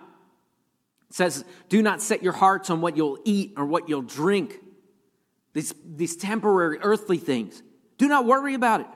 says, 1.11 1.45
Do 1.69 1.83
not 1.83 2.01
set 2.01 2.23
your 2.23 2.35
hearts 2.35 2.71
on 2.71 2.81
what 2.81 2.97
you'll 2.97 3.19
eat 3.25 3.55
or 3.57 3.67
what 3.67 3.89
you'll 3.89 4.03
drink, 4.03 4.61
these, 5.55 5.75
these 5.85 6.17
temporary 6.17 6.79
earthly 6.81 7.19
things. 7.19 7.65
Do 7.99 8.07
not 8.07 8.27
worry 8.27 8.55
about 8.55 8.83
it. 8.83 8.87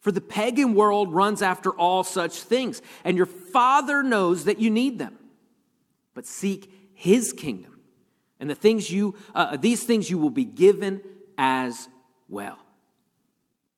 For 0.00 0.12
the 0.12 0.20
pagan 0.20 0.74
world 0.74 1.14
runs 1.14 1.40
after 1.40 1.70
all 1.70 2.04
such 2.04 2.42
things, 2.42 2.82
and 3.04 3.16
your 3.16 3.24
Father 3.24 4.02
knows 4.02 4.44
that 4.44 4.60
you 4.60 4.68
need 4.68 4.98
them. 4.98 5.16
But 6.12 6.26
seek 6.26 6.70
His 6.92 7.32
kingdom, 7.32 7.80
and 8.38 8.50
the 8.50 8.54
things 8.54 8.90
you, 8.90 9.14
uh, 9.34 9.56
these 9.56 9.82
things 9.82 10.10
you 10.10 10.18
will 10.18 10.28
be 10.28 10.44
given 10.44 11.00
as 11.38 11.88
well. 12.28 12.58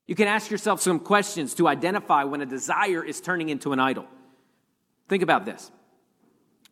You 0.07 0.17
can 0.17 0.27
ask 0.27 0.51
yourself 0.51 0.81
some 0.81 0.99
questions 0.99 1.55
to 1.55 1.69
identify 1.69 2.25
when 2.25 2.41
a 2.41 2.47
desire 2.47 3.05
is 3.05 3.21
turning 3.21 3.49
into 3.49 3.73
an 3.73 3.79
idol. 3.79 4.07
Think 5.09 5.23
about 5.23 5.45
this. 5.45 5.71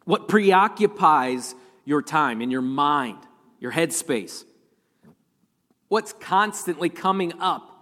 What 0.05 0.27
preoccupies 0.27 1.55
your 1.85 2.03
time 2.03 2.43
in 2.43 2.51
your 2.51 2.63
mind, 2.63 3.19
your 3.61 3.71
headspace? 3.71 4.45
What's 5.87 6.13
constantly 6.15 6.89
coming 6.89 7.35
up 7.41 7.79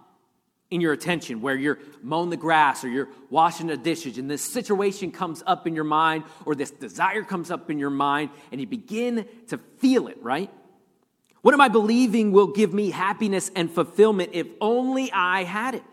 in 0.69 0.81
your 0.81 0.93
attention 0.93 1.41
where 1.41 1.55
you're 1.55 1.79
mowing 2.01 2.29
the 2.29 2.37
grass 2.37 2.83
or 2.83 2.89
you're 2.89 3.07
washing 3.29 3.67
the 3.67 3.77
dishes 3.77 4.17
and 4.17 4.29
this 4.29 4.43
situation 4.43 5.11
comes 5.11 5.41
up 5.47 5.65
in 5.65 5.73
your 5.73 5.85
mind 5.85 6.23
or 6.45 6.55
this 6.55 6.71
desire 6.71 7.23
comes 7.23 7.49
up 7.49 7.71
in 7.71 7.79
your 7.79 7.89
mind 7.89 8.29
and 8.51 8.59
you 8.59 8.67
begin 8.67 9.25
to 9.47 9.57
feel 9.77 10.07
it, 10.07 10.21
right? 10.21 10.51
What 11.41 11.53
am 11.53 11.61
I 11.61 11.67
believing 11.67 12.31
will 12.31 12.47
give 12.47 12.73
me 12.73 12.89
happiness 12.89 13.51
and 13.55 13.71
fulfillment 13.71 14.31
if 14.33 14.47
only 14.59 15.11
I 15.11 15.43
had 15.43 15.75
it? 15.75 15.83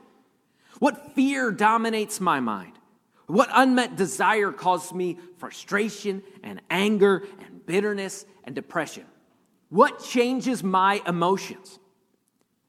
What 0.79 1.15
fear 1.15 1.51
dominates 1.51 2.21
my 2.21 2.41
mind? 2.41 2.73
What 3.27 3.49
unmet 3.53 3.97
desire 3.97 4.53
causes 4.53 4.93
me 4.93 5.19
frustration 5.39 6.23
and 6.43 6.61
anger 6.71 7.25
and 7.41 7.65
bitterness 7.65 8.27
and 8.45 8.55
depression? 8.55 9.05
What 9.71 10.05
changes 10.05 10.63
my 10.63 11.01
emotions? 11.07 11.79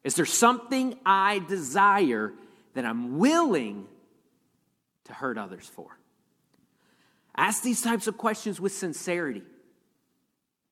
Is 0.03 0.15
there 0.15 0.25
something 0.25 0.97
I 1.05 1.39
desire 1.39 2.33
that 2.73 2.85
I'm 2.85 3.17
willing 3.17 3.87
to 5.05 5.13
hurt 5.13 5.37
others 5.37 5.67
for? 5.67 5.97
Ask 7.35 7.63
these 7.63 7.81
types 7.81 8.07
of 8.07 8.17
questions 8.17 8.61
with 8.61 8.71
sincerity, 8.71 9.43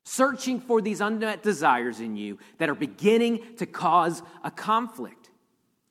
searching 0.03 0.59
for 0.59 0.81
these 0.81 1.01
unmet 1.01 1.43
desires 1.43 1.99
in 1.99 2.15
you 2.15 2.37
that 2.57 2.69
are 2.69 2.75
beginning 2.75 3.41
to 3.57 3.65
cause 3.65 4.21
a 4.43 4.51
conflict. 4.51 5.29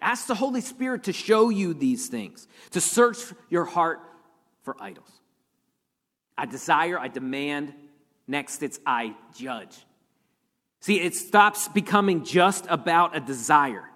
Ask 0.00 0.26
the 0.26 0.35
Holy 0.35 0.61
Spirit 0.61 1.04
to 1.04 1.12
show 1.12 1.49
you 1.49 1.75
these 1.75 2.09
things, 2.09 2.49
to 2.73 2.81
search 2.81 3.19
your 3.49 3.64
heart 3.64 4.00
for 4.62 4.76
idols. 4.81 5.11
I 6.37 6.47
desire, 6.47 6.99
I 6.99 7.09
demand. 7.09 7.73
Next, 8.26 8.62
it's 8.62 8.81
I 8.85 9.14
judge. 9.37 9.76
See, 10.81 11.00
it 11.00 11.14
stops 11.14 11.69
becoming 11.69 12.25
just 12.25 12.66
about 12.69 13.16
a 13.16 13.21
desire. 13.21 13.88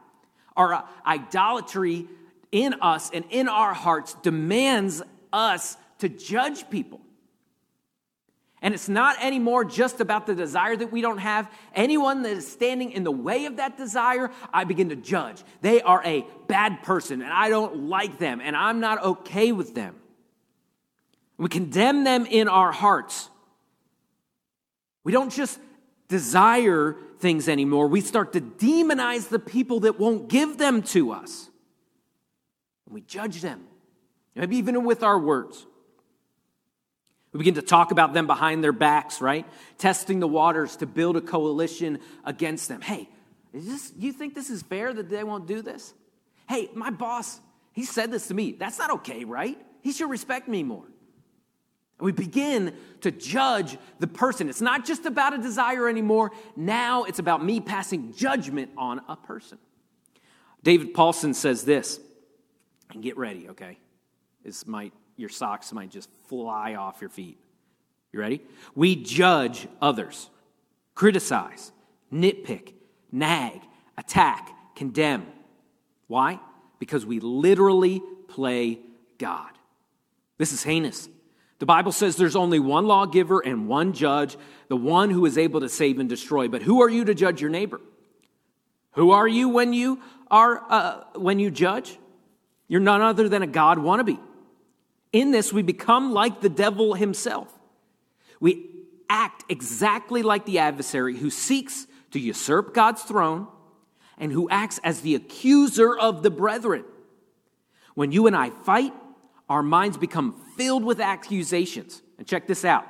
Our 0.56 0.84
idolatry 1.04 2.06
in 2.52 2.74
us 2.80 3.10
and 3.12 3.24
in 3.30 3.48
our 3.48 3.74
hearts 3.74 4.14
demands 4.22 5.02
us 5.32 5.76
to 5.98 6.08
judge 6.08 6.70
people. 6.70 7.00
And 8.66 8.74
it's 8.74 8.88
not 8.88 9.22
anymore 9.22 9.64
just 9.64 10.00
about 10.00 10.26
the 10.26 10.34
desire 10.34 10.76
that 10.76 10.90
we 10.90 11.00
don't 11.00 11.18
have. 11.18 11.48
Anyone 11.72 12.22
that 12.22 12.32
is 12.32 12.50
standing 12.50 12.90
in 12.90 13.04
the 13.04 13.12
way 13.12 13.44
of 13.44 13.58
that 13.58 13.76
desire, 13.76 14.32
I 14.52 14.64
begin 14.64 14.88
to 14.88 14.96
judge. 14.96 15.44
They 15.60 15.82
are 15.82 16.02
a 16.04 16.26
bad 16.48 16.82
person, 16.82 17.22
and 17.22 17.32
I 17.32 17.48
don't 17.48 17.88
like 17.88 18.18
them, 18.18 18.40
and 18.42 18.56
I'm 18.56 18.80
not 18.80 19.00
okay 19.04 19.52
with 19.52 19.76
them. 19.76 19.94
We 21.38 21.48
condemn 21.48 22.02
them 22.02 22.26
in 22.26 22.48
our 22.48 22.72
hearts. 22.72 23.30
We 25.04 25.12
don't 25.12 25.30
just 25.30 25.60
desire 26.08 26.96
things 27.20 27.48
anymore, 27.48 27.86
we 27.86 28.00
start 28.00 28.32
to 28.32 28.40
demonize 28.40 29.28
the 29.28 29.38
people 29.38 29.78
that 29.80 30.00
won't 30.00 30.26
give 30.26 30.58
them 30.58 30.82
to 30.82 31.12
us. 31.12 31.50
And 32.86 32.94
we 32.96 33.02
judge 33.02 33.42
them, 33.42 33.68
maybe 34.34 34.56
even 34.56 34.82
with 34.82 35.04
our 35.04 35.20
words. 35.20 35.66
We 37.36 37.40
begin 37.40 37.56
to 37.56 37.62
talk 37.62 37.90
about 37.90 38.14
them 38.14 38.26
behind 38.26 38.64
their 38.64 38.72
backs, 38.72 39.20
right? 39.20 39.44
Testing 39.76 40.20
the 40.20 40.26
waters 40.26 40.76
to 40.76 40.86
build 40.86 41.18
a 41.18 41.20
coalition 41.20 41.98
against 42.24 42.66
them. 42.66 42.80
Hey, 42.80 43.10
is 43.52 43.66
this, 43.66 43.92
you 43.98 44.10
think 44.10 44.34
this 44.34 44.48
is 44.48 44.62
fair 44.62 44.94
that 44.94 45.10
they 45.10 45.22
won't 45.22 45.46
do 45.46 45.60
this? 45.60 45.92
Hey, 46.48 46.70
my 46.72 46.88
boss, 46.88 47.38
he 47.74 47.84
said 47.84 48.10
this 48.10 48.28
to 48.28 48.34
me. 48.34 48.52
That's 48.52 48.78
not 48.78 48.90
okay, 48.90 49.26
right? 49.26 49.58
He 49.82 49.92
should 49.92 50.08
respect 50.08 50.48
me 50.48 50.62
more. 50.62 50.86
And 51.98 52.06
We 52.06 52.12
begin 52.12 52.72
to 53.02 53.10
judge 53.10 53.76
the 53.98 54.06
person. 54.06 54.48
It's 54.48 54.62
not 54.62 54.86
just 54.86 55.04
about 55.04 55.34
a 55.34 55.38
desire 55.38 55.90
anymore. 55.90 56.32
Now 56.56 57.04
it's 57.04 57.18
about 57.18 57.44
me 57.44 57.60
passing 57.60 58.14
judgment 58.14 58.70
on 58.78 59.02
a 59.10 59.16
person. 59.16 59.58
David 60.62 60.94
Powlison 60.94 61.34
says 61.34 61.64
this, 61.64 62.00
and 62.94 63.02
get 63.02 63.18
ready, 63.18 63.50
okay? 63.50 63.76
This 64.42 64.66
might, 64.66 64.94
your 65.16 65.28
socks 65.28 65.72
might 65.72 65.90
just 65.90 66.08
fly 66.28 66.74
off 66.74 67.00
your 67.00 67.10
feet. 67.10 67.38
You 68.12 68.20
ready? 68.20 68.42
We 68.74 68.96
judge 68.96 69.68
others, 69.80 70.30
criticize, 70.94 71.72
nitpick, 72.12 72.72
nag, 73.12 73.60
attack, 73.98 74.50
condemn. 74.74 75.26
Why? 76.06 76.40
Because 76.78 77.04
we 77.04 77.20
literally 77.20 78.02
play 78.28 78.80
God. 79.18 79.50
This 80.38 80.52
is 80.52 80.62
heinous. 80.62 81.08
The 81.58 81.66
Bible 81.66 81.92
says 81.92 82.16
there's 82.16 82.36
only 82.36 82.58
one 82.58 82.86
lawgiver 82.86 83.40
and 83.40 83.66
one 83.66 83.94
judge, 83.94 84.36
the 84.68 84.76
one 84.76 85.10
who 85.10 85.24
is 85.24 85.38
able 85.38 85.60
to 85.60 85.68
save 85.68 85.98
and 85.98 86.08
destroy. 86.08 86.48
But 86.48 86.62
who 86.62 86.82
are 86.82 86.90
you 86.90 87.04
to 87.06 87.14
judge 87.14 87.40
your 87.40 87.50
neighbor? 87.50 87.80
Who 88.92 89.12
are 89.12 89.28
you 89.28 89.48
when 89.48 89.72
you 89.72 90.00
are 90.30 90.62
uh, 90.68 91.04
when 91.14 91.38
you 91.38 91.50
judge? 91.50 91.98
You're 92.68 92.80
none 92.80 93.00
other 93.00 93.28
than 93.28 93.42
a 93.42 93.46
God 93.46 93.78
wannabe. 93.78 94.18
In 95.16 95.30
this, 95.30 95.50
we 95.50 95.62
become 95.62 96.12
like 96.12 96.42
the 96.42 96.50
devil 96.50 96.92
himself. 96.92 97.48
We 98.38 98.68
act 99.08 99.46
exactly 99.48 100.22
like 100.22 100.44
the 100.44 100.58
adversary 100.58 101.16
who 101.16 101.30
seeks 101.30 101.86
to 102.10 102.20
usurp 102.20 102.74
God's 102.74 103.00
throne 103.00 103.48
and 104.18 104.30
who 104.30 104.46
acts 104.50 104.78
as 104.84 105.00
the 105.00 105.14
accuser 105.14 105.96
of 105.96 106.22
the 106.22 106.28
brethren. 106.28 106.84
When 107.94 108.12
you 108.12 108.26
and 108.26 108.36
I 108.36 108.50
fight, 108.50 108.92
our 109.48 109.62
minds 109.62 109.96
become 109.96 110.38
filled 110.54 110.84
with 110.84 111.00
accusations. 111.00 112.02
And 112.18 112.26
check 112.26 112.46
this 112.46 112.62
out 112.62 112.86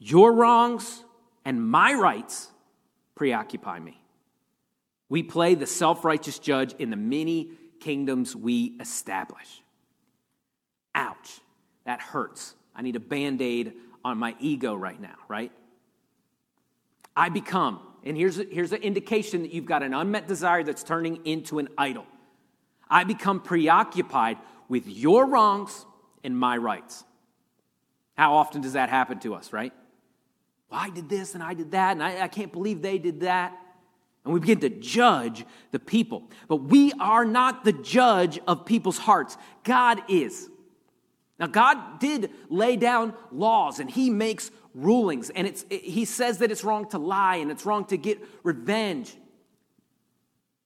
your 0.00 0.32
wrongs 0.32 1.04
and 1.44 1.64
my 1.64 1.94
rights 1.94 2.48
preoccupy 3.14 3.78
me. 3.78 4.00
We 5.08 5.22
play 5.22 5.54
the 5.54 5.68
self 5.68 6.04
righteous 6.04 6.40
judge 6.40 6.74
in 6.80 6.90
the 6.90 6.96
many 6.96 7.52
kingdoms 7.78 8.34
we 8.34 8.76
establish. 8.80 9.62
Ouch, 10.96 11.40
that 11.84 12.00
hurts. 12.00 12.54
I 12.74 12.82
need 12.82 12.96
a 12.96 13.00
band 13.00 13.40
aid 13.40 13.74
on 14.04 14.18
my 14.18 14.34
ego 14.40 14.74
right 14.74 15.00
now, 15.00 15.14
right? 15.28 15.52
I 17.14 17.28
become, 17.28 17.80
and 18.04 18.16
here's, 18.16 18.36
here's 18.36 18.72
an 18.72 18.82
indication 18.82 19.42
that 19.42 19.52
you've 19.52 19.66
got 19.66 19.82
an 19.82 19.94
unmet 19.94 20.26
desire 20.26 20.62
that's 20.62 20.82
turning 20.82 21.24
into 21.24 21.58
an 21.58 21.68
idol. 21.78 22.06
I 22.88 23.04
become 23.04 23.40
preoccupied 23.40 24.38
with 24.68 24.88
your 24.88 25.26
wrongs 25.26 25.86
and 26.24 26.38
my 26.38 26.56
rights. 26.56 27.04
How 28.16 28.34
often 28.34 28.62
does 28.62 28.72
that 28.72 28.88
happen 28.88 29.18
to 29.20 29.34
us, 29.34 29.52
right? 29.52 29.72
Well, 30.70 30.80
I 30.80 30.90
did 30.90 31.08
this 31.08 31.34
and 31.34 31.42
I 31.42 31.54
did 31.54 31.72
that, 31.72 31.92
and 31.92 32.02
I, 32.02 32.22
I 32.22 32.28
can't 32.28 32.52
believe 32.52 32.82
they 32.82 32.98
did 32.98 33.20
that. 33.20 33.56
And 34.24 34.34
we 34.34 34.40
begin 34.40 34.60
to 34.60 34.70
judge 34.70 35.44
the 35.70 35.78
people. 35.78 36.24
But 36.48 36.56
we 36.56 36.92
are 36.98 37.24
not 37.24 37.64
the 37.64 37.72
judge 37.72 38.40
of 38.48 38.66
people's 38.66 38.98
hearts, 38.98 39.36
God 39.62 40.02
is. 40.08 40.48
Now, 41.38 41.46
God 41.46 41.98
did 41.98 42.30
lay 42.48 42.76
down 42.76 43.14
laws 43.30 43.78
and 43.78 43.90
He 43.90 44.10
makes 44.10 44.50
rulings, 44.74 45.30
and 45.30 45.46
it's, 45.46 45.64
He 45.70 46.04
says 46.04 46.38
that 46.38 46.50
it's 46.50 46.64
wrong 46.64 46.88
to 46.90 46.98
lie 46.98 47.36
and 47.36 47.50
it's 47.50 47.66
wrong 47.66 47.84
to 47.86 47.96
get 47.96 48.18
revenge. 48.42 49.14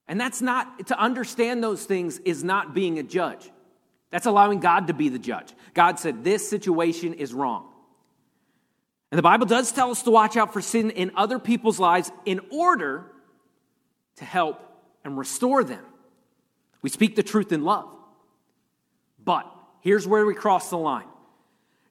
And 0.06 0.20
that's 0.20 0.42
not, 0.42 0.88
to 0.88 0.98
understand 0.98 1.62
those 1.62 1.84
things 1.84 2.18
is 2.18 2.42
not 2.42 2.74
being 2.74 2.98
a 2.98 3.02
judge. 3.02 3.48
That's 4.10 4.26
allowing 4.26 4.58
God 4.58 4.88
to 4.88 4.92
be 4.92 5.08
the 5.08 5.20
judge. 5.20 5.52
God 5.72 5.98
said, 6.00 6.24
This 6.24 6.48
situation 6.48 7.14
is 7.14 7.32
wrong. 7.32 7.68
And 9.10 9.18
the 9.18 9.22
Bible 9.22 9.46
does 9.46 9.72
tell 9.72 9.90
us 9.90 10.02
to 10.04 10.10
watch 10.10 10.36
out 10.36 10.52
for 10.52 10.60
sin 10.60 10.90
in 10.90 11.12
other 11.16 11.38
people's 11.38 11.80
lives 11.80 12.12
in 12.24 12.40
order 12.50 13.06
to 14.16 14.24
help 14.24 14.60
and 15.04 15.18
restore 15.18 15.64
them. 15.64 15.84
We 16.82 16.90
speak 16.90 17.16
the 17.16 17.22
truth 17.22 17.52
in 17.52 17.64
love. 17.64 17.88
But 19.22 19.46
here's 19.80 20.06
where 20.06 20.26
we 20.26 20.34
cross 20.34 20.70
the 20.70 20.78
line 20.78 21.06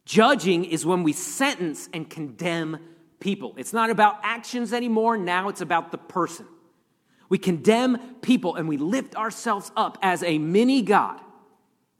judging 0.09 0.65
is 0.65 0.87
when 0.87 1.03
we 1.03 1.13
sentence 1.13 1.87
and 1.93 2.09
condemn 2.09 2.79
people. 3.19 3.53
It's 3.57 3.73
not 3.73 3.91
about 3.91 4.19
actions 4.23 4.73
anymore, 4.73 5.17
now 5.17 5.49
it's 5.49 5.61
about 5.61 5.91
the 5.91 5.99
person. 5.99 6.47
We 7.29 7.37
condemn 7.37 8.15
people 8.21 8.55
and 8.55 8.67
we 8.67 8.77
lift 8.77 9.15
ourselves 9.15 9.71
up 9.77 9.99
as 10.01 10.23
a 10.23 10.39
mini 10.39 10.81
God. 10.81 11.21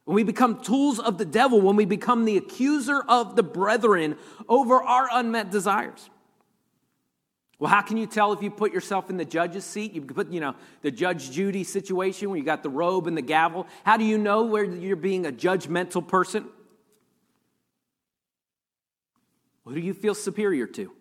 When 0.05 0.15
we 0.15 0.23
become 0.23 0.59
tools 0.59 0.99
of 0.99 1.19
the 1.19 1.25
devil, 1.25 1.61
when 1.61 1.75
we 1.75 1.85
become 1.85 2.25
the 2.25 2.37
accuser 2.37 3.03
of 3.07 3.35
the 3.35 3.43
brethren 3.43 4.17
over 4.47 4.81
our 4.81 5.07
unmet 5.11 5.51
desires. 5.51 6.09
Well, 7.59 7.69
how 7.69 7.81
can 7.81 7.97
you 7.97 8.07
tell 8.07 8.31
if 8.31 8.41
you 8.41 8.49
put 8.49 8.71
yourself 8.71 9.09
in 9.09 9.17
the 9.17 9.25
judge's 9.25 9.65
seat? 9.65 9.93
You 9.93 10.01
put, 10.01 10.31
you 10.31 10.39
know, 10.39 10.55
the 10.81 10.91
Judge 10.91 11.29
Judy 11.29 11.65
situation 11.65 12.29
where 12.29 12.39
you 12.39 12.45
got 12.45 12.63
the 12.63 12.69
robe 12.69 13.05
and 13.05 13.17
the 13.17 13.21
gavel. 13.21 13.67
How 13.83 13.97
do 13.97 14.05
you 14.05 14.17
know 14.17 14.45
where 14.45 14.63
you're 14.63 14.95
being 14.95 15.25
a 15.25 15.31
judgmental 15.31 16.07
person? 16.07 16.45
Who 19.65 19.75
do 19.75 19.81
you 19.81 19.93
feel 19.93 20.15
superior 20.15 20.67
to? 20.67 20.91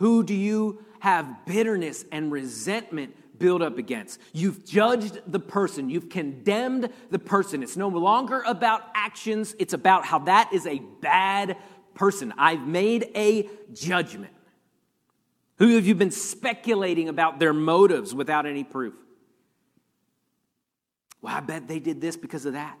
Who 0.00 0.22
do 0.22 0.34
you 0.34 0.84
have 1.00 1.44
bitterness 1.46 2.04
and 2.12 2.30
resentment 2.30 3.16
build 3.38 3.62
up 3.62 3.78
against? 3.78 4.20
You've 4.32 4.66
judged 4.66 5.20
the 5.26 5.40
person, 5.40 5.90
you've 5.90 6.08
condemned 6.08 6.90
the 7.10 7.18
person. 7.18 7.62
It's 7.62 7.76
no 7.76 7.88
longer 7.88 8.42
about 8.46 8.82
actions, 8.94 9.56
it's 9.58 9.72
about 9.72 10.04
how 10.04 10.20
that 10.20 10.52
is 10.52 10.66
a 10.66 10.78
bad 11.00 11.56
person. 11.94 12.32
I've 12.38 12.66
made 12.66 13.10
a 13.14 13.48
judgment. 13.72 14.32
Who 15.58 15.74
have 15.74 15.86
you 15.86 15.94
been 15.94 16.10
speculating 16.10 17.08
about 17.08 17.38
their 17.38 17.52
motives 17.52 18.14
without 18.14 18.46
any 18.46 18.64
proof? 18.64 18.94
Well, 21.22 21.34
I 21.34 21.40
bet 21.40 21.68
they 21.68 21.78
did 21.78 22.00
this 22.00 22.16
because 22.16 22.46
of 22.46 22.54
that. 22.54 22.78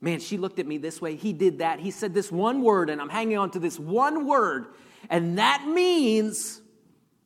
Man, 0.00 0.18
she 0.18 0.38
looked 0.38 0.58
at 0.58 0.66
me 0.66 0.78
this 0.78 1.00
way. 1.00 1.14
He 1.14 1.34
did 1.34 1.58
that. 1.58 1.78
He 1.78 1.90
said 1.90 2.14
this 2.14 2.32
one 2.32 2.62
word, 2.62 2.88
and 2.88 3.02
I'm 3.02 3.10
hanging 3.10 3.36
on 3.36 3.50
to 3.50 3.58
this 3.58 3.78
one 3.78 4.26
word. 4.26 4.68
And 5.10 5.38
that 5.38 5.66
means 5.66 6.60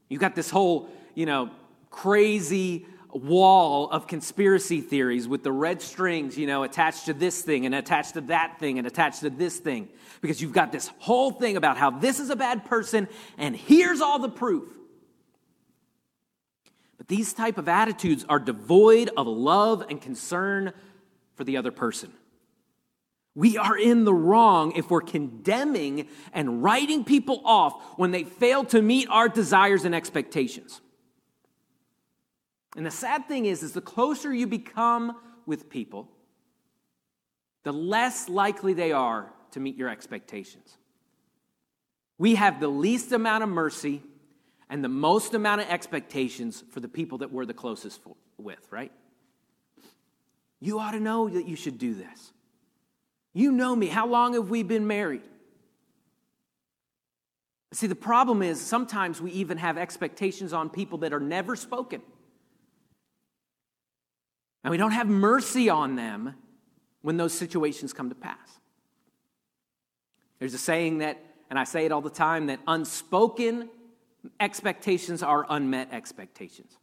you 0.08 0.18
got 0.18 0.34
this 0.34 0.50
whole, 0.50 0.88
you 1.14 1.24
know, 1.24 1.50
crazy 1.90 2.86
wall 3.14 3.88
of 3.90 4.06
conspiracy 4.06 4.80
theories 4.80 5.28
with 5.28 5.42
the 5.42 5.52
red 5.52 5.80
strings, 5.80 6.36
you 6.36 6.46
know, 6.46 6.64
attached 6.64 7.06
to 7.06 7.14
this 7.14 7.42
thing 7.42 7.64
and 7.64 7.74
attached 7.74 8.14
to 8.14 8.20
that 8.22 8.58
thing 8.58 8.78
and 8.78 8.86
attached 8.86 9.20
to 9.20 9.30
this 9.30 9.58
thing. 9.58 9.88
Because 10.20 10.42
you've 10.42 10.52
got 10.52 10.72
this 10.72 10.90
whole 10.98 11.30
thing 11.30 11.56
about 11.56 11.76
how 11.76 11.90
this 11.90 12.18
is 12.18 12.30
a 12.30 12.36
bad 12.36 12.64
person 12.64 13.08
and 13.38 13.54
here's 13.54 14.00
all 14.00 14.18
the 14.18 14.28
proof. 14.28 14.68
But 16.98 17.08
these 17.08 17.32
type 17.32 17.58
of 17.58 17.68
attitudes 17.68 18.24
are 18.28 18.38
devoid 18.38 19.10
of 19.16 19.26
love 19.26 19.84
and 19.88 20.00
concern 20.00 20.72
for 21.34 21.44
the 21.44 21.56
other 21.56 21.70
person. 21.70 22.12
We 23.34 23.58
are 23.58 23.76
in 23.76 24.04
the 24.04 24.14
wrong 24.14 24.72
if 24.76 24.90
we're 24.90 25.00
condemning 25.00 26.08
and 26.32 26.62
writing 26.62 27.04
people 27.04 27.42
off 27.44 27.82
when 27.96 28.12
they 28.12 28.24
fail 28.24 28.64
to 28.66 28.80
meet 28.80 29.08
our 29.10 29.28
desires 29.28 29.84
and 29.84 29.94
expectations. 29.94 30.80
And 32.76 32.84
the 32.84 32.90
sad 32.90 33.28
thing 33.28 33.46
is, 33.46 33.62
is 33.62 33.72
the 33.72 33.80
closer 33.80 34.32
you 34.32 34.46
become 34.46 35.16
with 35.46 35.68
people, 35.68 36.08
the 37.62 37.72
less 37.72 38.28
likely 38.28 38.72
they 38.74 38.92
are 38.92 39.32
to 39.52 39.60
meet 39.60 39.76
your 39.76 39.88
expectations. 39.88 40.76
We 42.18 42.34
have 42.34 42.60
the 42.60 42.68
least 42.68 43.12
amount 43.12 43.44
of 43.44 43.48
mercy 43.48 44.02
and 44.68 44.82
the 44.82 44.88
most 44.88 45.34
amount 45.34 45.60
of 45.60 45.68
expectations 45.68 46.64
for 46.70 46.80
the 46.80 46.88
people 46.88 47.18
that 47.18 47.32
we're 47.32 47.46
the 47.46 47.54
closest 47.54 48.02
for, 48.02 48.16
with, 48.38 48.66
right? 48.70 48.92
You 50.60 50.78
ought 50.78 50.92
to 50.92 51.00
know 51.00 51.28
that 51.28 51.46
you 51.46 51.56
should 51.56 51.78
do 51.78 51.94
this. 51.94 52.32
You 53.32 53.52
know 53.52 53.74
me. 53.74 53.86
How 53.88 54.06
long 54.06 54.34
have 54.34 54.48
we 54.48 54.62
been 54.62 54.86
married? 54.86 55.22
See, 57.72 57.88
the 57.88 57.96
problem 57.96 58.42
is 58.42 58.60
sometimes 58.60 59.20
we 59.20 59.32
even 59.32 59.58
have 59.58 59.76
expectations 59.76 60.52
on 60.52 60.70
people 60.70 60.98
that 60.98 61.12
are 61.12 61.20
never 61.20 61.56
spoken. 61.56 62.02
And 64.64 64.70
we 64.70 64.78
don't 64.78 64.92
have 64.92 65.08
mercy 65.08 65.68
on 65.68 65.94
them 65.94 66.34
when 67.02 67.18
those 67.18 67.34
situations 67.34 67.92
come 67.92 68.08
to 68.08 68.14
pass. 68.14 68.58
There's 70.38 70.54
a 70.54 70.58
saying 70.58 70.98
that, 70.98 71.22
and 71.50 71.58
I 71.58 71.64
say 71.64 71.84
it 71.84 71.92
all 71.92 72.00
the 72.00 72.10
time, 72.10 72.46
that 72.46 72.60
unspoken 72.66 73.68
expectations 74.40 75.22
are 75.22 75.46
unmet 75.48 75.92
expectations. 75.92 76.78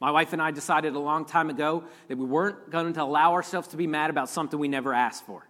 My 0.00 0.10
wife 0.10 0.32
and 0.32 0.42
I 0.42 0.50
decided 0.50 0.94
a 0.94 0.98
long 0.98 1.24
time 1.24 1.50
ago 1.50 1.84
that 2.08 2.16
we 2.16 2.24
weren't 2.24 2.70
going 2.70 2.92
to 2.94 3.02
allow 3.02 3.34
ourselves 3.34 3.68
to 3.68 3.76
be 3.76 3.86
mad 3.86 4.10
about 4.10 4.28
something 4.28 4.58
we 4.58 4.68
never 4.68 4.92
asked 4.92 5.24
for. 5.26 5.46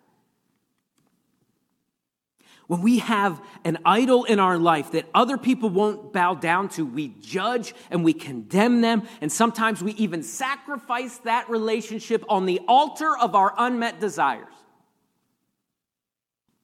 When 2.66 2.82
we 2.82 2.98
have 2.98 3.40
an 3.64 3.78
idol 3.84 4.24
in 4.24 4.40
our 4.40 4.58
life 4.58 4.92
that 4.92 5.08
other 5.14 5.38
people 5.38 5.68
won't 5.68 6.12
bow 6.12 6.34
down 6.34 6.68
to, 6.70 6.84
we 6.84 7.08
judge 7.20 7.74
and 7.90 8.04
we 8.04 8.12
condemn 8.12 8.80
them, 8.80 9.02
and 9.20 9.30
sometimes 9.30 9.82
we 9.82 9.92
even 9.92 10.24
sacrifice 10.24 11.18
that 11.18 11.48
relationship 11.48 12.24
on 12.28 12.44
the 12.44 12.60
altar 12.66 13.16
of 13.16 13.36
our 13.36 13.54
unmet 13.56 14.00
desires. 14.00 14.52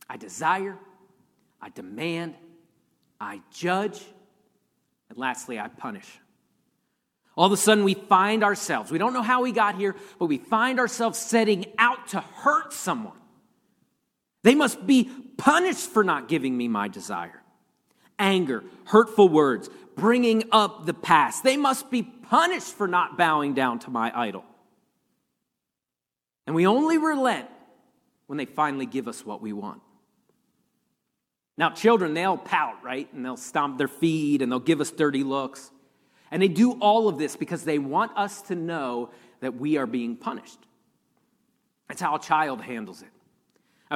I 0.09 0.17
desire, 0.17 0.77
I 1.61 1.69
demand, 1.69 2.35
I 3.21 3.41
judge, 3.53 4.03
and 5.09 5.17
lastly, 5.17 5.61
I 5.61 5.69
punish. 5.69 6.19
All 7.37 7.47
of 7.47 7.53
a 7.53 7.57
sudden, 7.57 7.85
we 7.85 7.95
find 7.95 8.43
ourselves, 8.43 8.91
we 8.91 8.99
don't 8.99 9.15
know 9.15 9.23
how 9.23 9.43
we 9.43 9.53
got 9.53 9.77
here, 9.77 9.95
but 10.19 10.27
we 10.27 10.39
find 10.39 10.81
ourselves 10.81 11.19
setting 11.19 11.67
out 11.79 12.09
to 12.09 12.21
hurt 12.21 12.73
someone. 12.73 13.22
They 14.43 14.55
must 14.55 14.87
be 14.87 15.05
punished 15.37 15.91
for 15.91 16.03
not 16.03 16.29
giving 16.29 16.57
me 16.57 16.69
my 16.69 16.89
desire. 16.89 17.43
Anger, 18.19 18.65
hurtful 18.85 19.29
words, 19.29 19.71
bringing 19.97 20.45
up 20.53 20.87
the 20.87 20.95
past. 20.95 21.45
They 21.45 21.57
must 21.57 21.91
be 21.91 22.03
punished 22.03 22.75
for 22.75 22.89
not 22.89 23.17
bowing 23.17 23.55
down 23.55 23.79
to 23.81 23.91
my 23.91 24.13
idol. 24.15 24.45
And 26.47 26.57
we 26.57 26.67
only 26.67 26.99
relent 26.99 27.49
when 28.27 28.37
they 28.37 28.47
finally 28.47 28.87
give 28.87 29.09
us 29.09 29.25
what 29.25 29.41
we 29.41 29.53
want. 29.53 29.81
Now, 31.57 31.71
children, 31.71 32.15
they'll 32.15 32.39
pout, 32.39 32.83
right? 32.83 33.13
And 33.13 33.25
they'll 33.25 33.37
stomp 33.37 33.79
their 33.79 33.89
feet 33.89 34.43
and 34.43 34.51
they'll 34.51 34.59
give 34.59 34.81
us 34.81 34.91
dirty 34.91 35.23
looks. 35.23 35.71
And 36.31 36.43
they 36.43 36.49
do 36.49 36.73
all 36.81 37.09
of 37.09 37.19
this 37.19 37.37
because 37.37 37.63
they 37.63 37.79
want 37.79 38.17
us 38.17 38.43
to 38.43 38.55
know 38.55 39.11
that 39.41 39.57
we 39.57 39.77
are 39.77 39.87
being 39.87 40.17
punished. 40.17 40.59
That's 41.89 42.01
how 42.01 42.15
a 42.15 42.19
child 42.19 42.63
handles 42.63 43.03
it. 43.03 43.12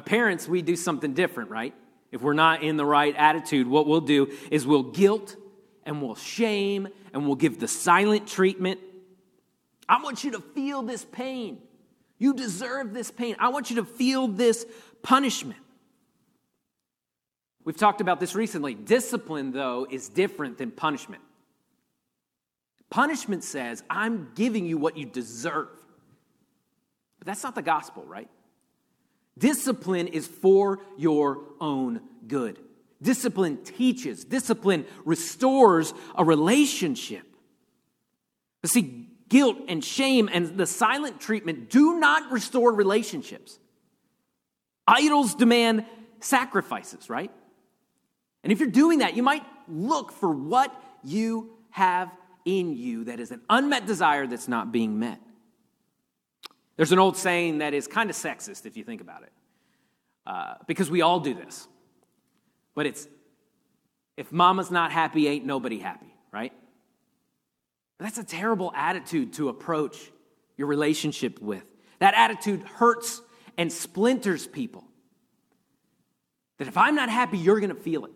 Parents, 0.04 0.46
we 0.46 0.62
do 0.62 0.76
something 0.76 1.14
different, 1.14 1.50
right? 1.50 1.74
If 2.12 2.22
we're 2.22 2.34
not 2.34 2.62
in 2.62 2.76
the 2.76 2.84
right 2.84 3.14
attitude, 3.16 3.66
what 3.66 3.86
we'll 3.86 4.00
do 4.00 4.32
is 4.50 4.66
we'll 4.66 4.82
guilt 4.82 5.36
and 5.84 6.02
we'll 6.02 6.14
shame 6.14 6.88
and 7.12 7.26
we'll 7.26 7.36
give 7.36 7.58
the 7.58 7.68
silent 7.68 8.26
treatment. 8.26 8.80
I 9.88 10.02
want 10.02 10.24
you 10.24 10.32
to 10.32 10.40
feel 10.40 10.82
this 10.82 11.04
pain. 11.04 11.58
You 12.18 12.34
deserve 12.34 12.92
this 12.94 13.10
pain. 13.10 13.36
I 13.38 13.48
want 13.48 13.70
you 13.70 13.76
to 13.76 13.84
feel 13.84 14.28
this 14.28 14.66
punishment. 15.02 15.60
We've 17.64 17.76
talked 17.76 18.00
about 18.00 18.20
this 18.20 18.34
recently. 18.34 18.74
Discipline, 18.74 19.50
though, 19.52 19.86
is 19.90 20.08
different 20.08 20.58
than 20.58 20.70
punishment. 20.70 21.22
Punishment 22.90 23.42
says, 23.42 23.82
I'm 23.90 24.30
giving 24.34 24.66
you 24.66 24.78
what 24.78 24.96
you 24.96 25.04
deserve. 25.04 25.68
But 27.18 27.26
that's 27.26 27.42
not 27.42 27.54
the 27.54 27.62
gospel, 27.62 28.04
right? 28.04 28.28
Discipline 29.38 30.06
is 30.08 30.26
for 30.26 30.80
your 30.96 31.42
own 31.60 32.00
good. 32.26 32.58
Discipline 33.02 33.62
teaches, 33.62 34.24
discipline 34.24 34.86
restores 35.04 35.92
a 36.14 36.24
relationship. 36.24 37.24
But 38.62 38.70
see, 38.70 39.08
guilt 39.28 39.58
and 39.68 39.84
shame 39.84 40.30
and 40.32 40.56
the 40.56 40.66
silent 40.66 41.20
treatment 41.20 41.68
do 41.68 41.98
not 41.98 42.32
restore 42.32 42.72
relationships. 42.72 43.58
Idols 44.86 45.34
demand 45.34 45.84
sacrifices, 46.20 47.10
right? 47.10 47.30
And 48.42 48.52
if 48.52 48.60
you're 48.60 48.70
doing 48.70 49.00
that, 49.00 49.16
you 49.16 49.22
might 49.22 49.44
look 49.68 50.12
for 50.12 50.30
what 50.30 50.74
you 51.02 51.50
have 51.70 52.10
in 52.44 52.76
you 52.76 53.04
that 53.04 53.20
is 53.20 53.32
an 53.32 53.42
unmet 53.50 53.86
desire 53.86 54.26
that's 54.26 54.48
not 54.48 54.72
being 54.72 54.98
met. 54.98 55.20
There's 56.76 56.92
an 56.92 56.98
old 56.98 57.16
saying 57.16 57.58
that 57.58 57.74
is 57.74 57.86
kind 57.86 58.10
of 58.10 58.16
sexist 58.16 58.66
if 58.66 58.76
you 58.76 58.84
think 58.84 59.00
about 59.00 59.22
it, 59.22 59.32
uh, 60.26 60.54
because 60.66 60.90
we 60.90 61.02
all 61.02 61.20
do 61.20 61.34
this. 61.34 61.66
But 62.74 62.86
it's 62.86 63.08
if 64.16 64.32
mama's 64.32 64.70
not 64.70 64.92
happy, 64.92 65.28
ain't 65.28 65.44
nobody 65.44 65.78
happy, 65.78 66.14
right? 66.32 66.52
That's 67.98 68.18
a 68.18 68.24
terrible 68.24 68.72
attitude 68.74 69.34
to 69.34 69.48
approach 69.48 69.96
your 70.56 70.66
relationship 70.66 71.40
with. 71.40 71.64
That 71.98 72.14
attitude 72.14 72.62
hurts 72.62 73.22
and 73.56 73.72
splinters 73.72 74.46
people. 74.46 74.84
That 76.58 76.68
if 76.68 76.76
I'm 76.76 76.94
not 76.94 77.08
happy, 77.08 77.38
you're 77.38 77.60
going 77.60 77.74
to 77.74 77.80
feel 77.80 78.04
it. 78.04 78.12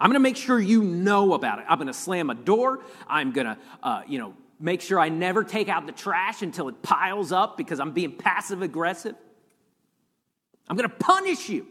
I'm 0.00 0.08
going 0.08 0.14
to 0.14 0.20
make 0.20 0.36
sure 0.36 0.58
you 0.58 0.82
know 0.82 1.34
about 1.34 1.58
it. 1.58 1.66
I'm 1.68 1.76
going 1.78 1.88
to 1.88 1.92
slam 1.92 2.30
a 2.30 2.34
door. 2.34 2.80
I'm 3.06 3.32
going 3.32 3.46
to, 3.46 3.58
uh, 3.82 4.02
you 4.08 4.18
know, 4.18 4.34
make 4.60 4.82
sure 4.82 5.00
I 5.00 5.08
never 5.08 5.42
take 5.42 5.68
out 5.68 5.86
the 5.86 5.92
trash 5.92 6.42
until 6.42 6.68
it 6.68 6.82
piles 6.82 7.32
up 7.32 7.56
because 7.56 7.80
I'm 7.80 7.92
being 7.92 8.12
passive 8.12 8.62
aggressive. 8.62 9.16
I'm 10.68 10.76
going 10.76 10.88
to 10.88 10.94
punish 10.94 11.48
you 11.48 11.66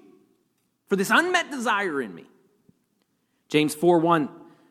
for 0.88 0.96
this 0.96 1.10
unmet 1.10 1.52
desire 1.52 2.02
in 2.02 2.14
me. 2.14 2.26
James 3.48 3.74
4 3.76 4.00
1, 4.00 4.30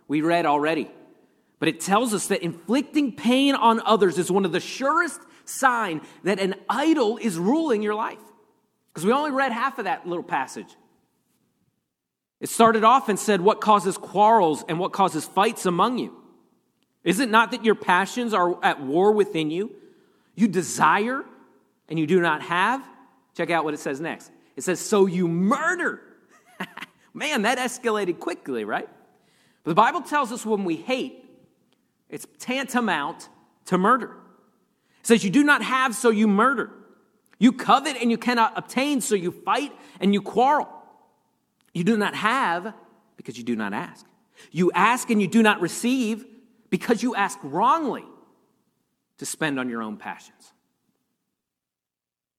we 0.09 0.21
read 0.21 0.45
already. 0.45 0.91
But 1.59 1.69
it 1.69 1.81
tells 1.81 2.15
us 2.15 2.29
that 2.29 2.43
inflicting 2.43 3.13
pain 3.17 3.55
on 3.55 3.81
others 3.81 4.19
is 4.19 4.31
one 4.31 4.45
of 4.45 4.53
the 4.53 4.61
surest 4.61 5.21
sign 5.45 6.03
that 6.23 6.39
an 6.39 6.55
idol 6.69 7.17
is 7.17 7.37
ruling 7.39 7.83
your 7.83 7.95
life. 7.95 8.19
Because 8.93 9.05
we 9.05 9.13
only 9.13 9.33
read 9.33 9.51
half 9.51 9.79
of 9.79 9.85
that 9.85 10.07
little 10.07 10.23
passage. 10.23 10.69
It 12.41 12.49
started 12.49 12.85
off 12.85 13.09
and 13.09 13.19
said, 13.19 13.41
What 13.41 13.61
causes 13.61 13.97
quarrels 13.97 14.65
and 14.69 14.79
what 14.79 14.93
causes 14.93 15.25
fights 15.25 15.67
among 15.67 15.99
you? 15.99 16.15
Is 17.09 17.21
it 17.21 17.31
not 17.31 17.53
that 17.53 17.65
your 17.65 17.75
passions 17.75 18.35
are 18.35 18.63
at 18.63 18.83
war 18.83 19.13
within 19.13 19.51
you? 19.51 19.71
You 20.35 20.47
desire 20.47 21.25
and 21.89 21.99
you 21.99 22.07
do 22.07 22.21
not 22.21 22.43
have? 22.43 22.87
Check 23.35 23.49
out 23.49 23.65
what 23.65 23.73
it 23.73 23.81
says 23.81 23.99
next. 23.99 24.31
It 24.57 24.63
says, 24.63 24.79
So 24.79 25.07
you 25.07 25.27
murder. 25.27 26.03
Man, 27.15 27.43
that 27.43 27.57
escalated 27.57 28.19
quickly, 28.19 28.67
right? 28.67 28.91
But 29.65 29.71
the 29.71 29.75
Bible 29.75 30.03
tells 30.03 30.33
us 30.33 30.45
when 30.45 30.67
we 30.67 30.77
hate, 30.77 31.25
it's 32.11 32.27
tantamount 32.41 33.31
to 33.65 33.79
murder. 33.79 34.15
It 35.01 35.07
says, 35.07 35.25
You 35.25 35.31
do 35.31 35.43
not 35.43 35.63
have, 35.63 35.95
so 35.95 36.11
you 36.11 36.29
murder. 36.29 36.71
You 37.39 37.53
covet 37.53 37.97
and 37.97 38.11
you 38.11 38.19
cannot 38.19 38.53
obtain, 38.55 39.01
so 39.01 39.15
you 39.15 39.31
fight 39.31 39.73
and 39.99 40.13
you 40.13 40.21
quarrel. 40.21 40.69
You 41.73 41.85
do 41.85 41.97
not 41.97 42.15
have 42.15 42.75
because 43.17 43.39
you 43.39 43.45
do 43.45 43.57
not 43.57 43.73
ask. 43.73 44.05
You 44.51 44.71
ask 44.73 45.09
and 45.09 45.23
you 45.23 45.27
do 45.27 45.43
not 45.43 45.63
receive 45.63 46.27
because 46.71 47.03
you 47.03 47.15
ask 47.15 47.39
wrongly 47.43 48.05
to 49.19 49.27
spend 49.27 49.59
on 49.59 49.69
your 49.69 49.83
own 49.83 49.97
passions. 49.97 50.53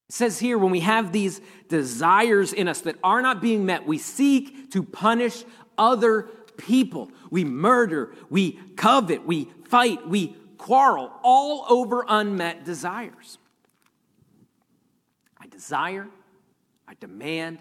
It 0.10 0.16
says 0.16 0.40
here 0.40 0.58
when 0.58 0.72
we 0.72 0.80
have 0.80 1.12
these 1.12 1.40
desires 1.68 2.54
in 2.54 2.68
us 2.68 2.82
that 2.82 2.96
are 3.04 3.22
not 3.22 3.42
being 3.42 3.66
met, 3.66 3.86
we 3.86 3.98
seek 3.98 4.72
to 4.72 4.82
punish 4.82 5.44
other 5.78 6.24
people. 6.58 7.12
We 7.30 7.44
murder, 7.44 8.14
we 8.30 8.54
covet, 8.76 9.26
we 9.26 9.50
fight, 9.66 10.08
we 10.08 10.36
quarrel, 10.58 11.12
all 11.24 11.66
over 11.70 12.06
unmet 12.08 12.66
desires. 12.66 13.38
I 15.38 15.48
desire, 15.48 16.08
I 16.88 16.96
demand, 17.00 17.60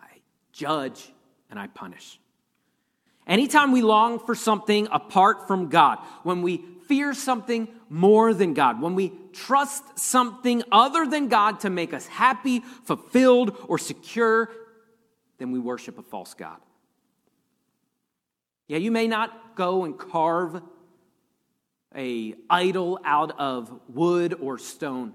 I 0.00 0.20
judge, 0.52 1.10
and 1.50 1.58
I 1.58 1.68
punish. 1.68 2.20
Anytime 3.28 3.72
we 3.72 3.82
long 3.82 4.18
for 4.18 4.34
something 4.34 4.88
apart 4.90 5.46
from 5.46 5.68
God, 5.68 5.98
when 6.22 6.40
we 6.40 6.64
fear 6.86 7.12
something 7.12 7.68
more 7.90 8.32
than 8.32 8.54
God, 8.54 8.80
when 8.80 8.94
we 8.94 9.12
trust 9.34 9.98
something 9.98 10.62
other 10.72 11.06
than 11.06 11.28
God 11.28 11.60
to 11.60 11.70
make 11.70 11.92
us 11.92 12.06
happy, 12.06 12.60
fulfilled, 12.60 13.54
or 13.68 13.78
secure, 13.78 14.50
then 15.36 15.52
we 15.52 15.58
worship 15.58 15.98
a 15.98 16.02
false 16.02 16.32
God. 16.32 16.56
Yeah, 18.66 18.78
you 18.78 18.90
may 18.90 19.06
not 19.06 19.54
go 19.54 19.84
and 19.84 19.96
carve 19.98 20.62
a 21.94 22.34
idol 22.48 22.98
out 23.04 23.38
of 23.38 23.72
wood 23.88 24.34
or 24.40 24.58
stone, 24.58 25.12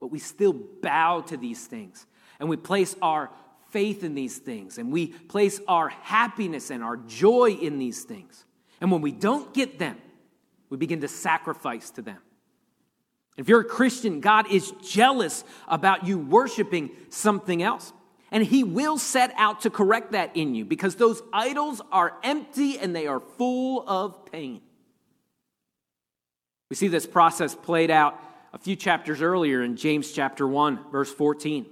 but 0.00 0.08
we 0.08 0.20
still 0.20 0.52
bow 0.52 1.20
to 1.22 1.36
these 1.36 1.64
things 1.66 2.06
and 2.40 2.48
we 2.48 2.56
place 2.56 2.96
our 3.00 3.30
faith 3.72 4.04
in 4.04 4.14
these 4.14 4.38
things 4.38 4.78
and 4.78 4.92
we 4.92 5.08
place 5.08 5.60
our 5.66 5.88
happiness 5.88 6.70
and 6.70 6.84
our 6.84 6.98
joy 6.98 7.50
in 7.50 7.78
these 7.78 8.04
things. 8.04 8.44
And 8.80 8.92
when 8.92 9.00
we 9.00 9.10
don't 9.10 9.52
get 9.54 9.78
them, 9.78 9.96
we 10.68 10.76
begin 10.76 11.00
to 11.00 11.08
sacrifice 11.08 11.90
to 11.92 12.02
them. 12.02 12.18
If 13.38 13.48
you're 13.48 13.60
a 13.60 13.64
Christian, 13.64 14.20
God 14.20 14.50
is 14.50 14.72
jealous 14.82 15.42
about 15.66 16.06
you 16.06 16.18
worshiping 16.18 16.90
something 17.08 17.62
else. 17.62 17.92
And 18.30 18.44
He 18.44 18.62
will 18.62 18.98
set 18.98 19.32
out 19.36 19.62
to 19.62 19.70
correct 19.70 20.12
that 20.12 20.36
in 20.36 20.54
you 20.54 20.64
because 20.64 20.96
those 20.96 21.22
idols 21.32 21.80
are 21.90 22.14
empty 22.22 22.78
and 22.78 22.94
they 22.94 23.06
are 23.06 23.20
full 23.20 23.88
of 23.88 24.30
pain. 24.30 24.60
We 26.68 26.76
see 26.76 26.88
this 26.88 27.06
process 27.06 27.54
played 27.54 27.90
out 27.90 28.18
a 28.52 28.58
few 28.58 28.76
chapters 28.76 29.22
earlier 29.22 29.62
in 29.62 29.76
James 29.76 30.12
chapter 30.12 30.46
1, 30.46 30.90
verse 30.90 31.12
14 31.12 31.66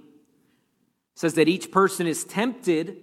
says 1.15 1.35
that 1.35 1.47
each 1.47 1.71
person 1.71 2.07
is 2.07 2.23
tempted 2.23 2.97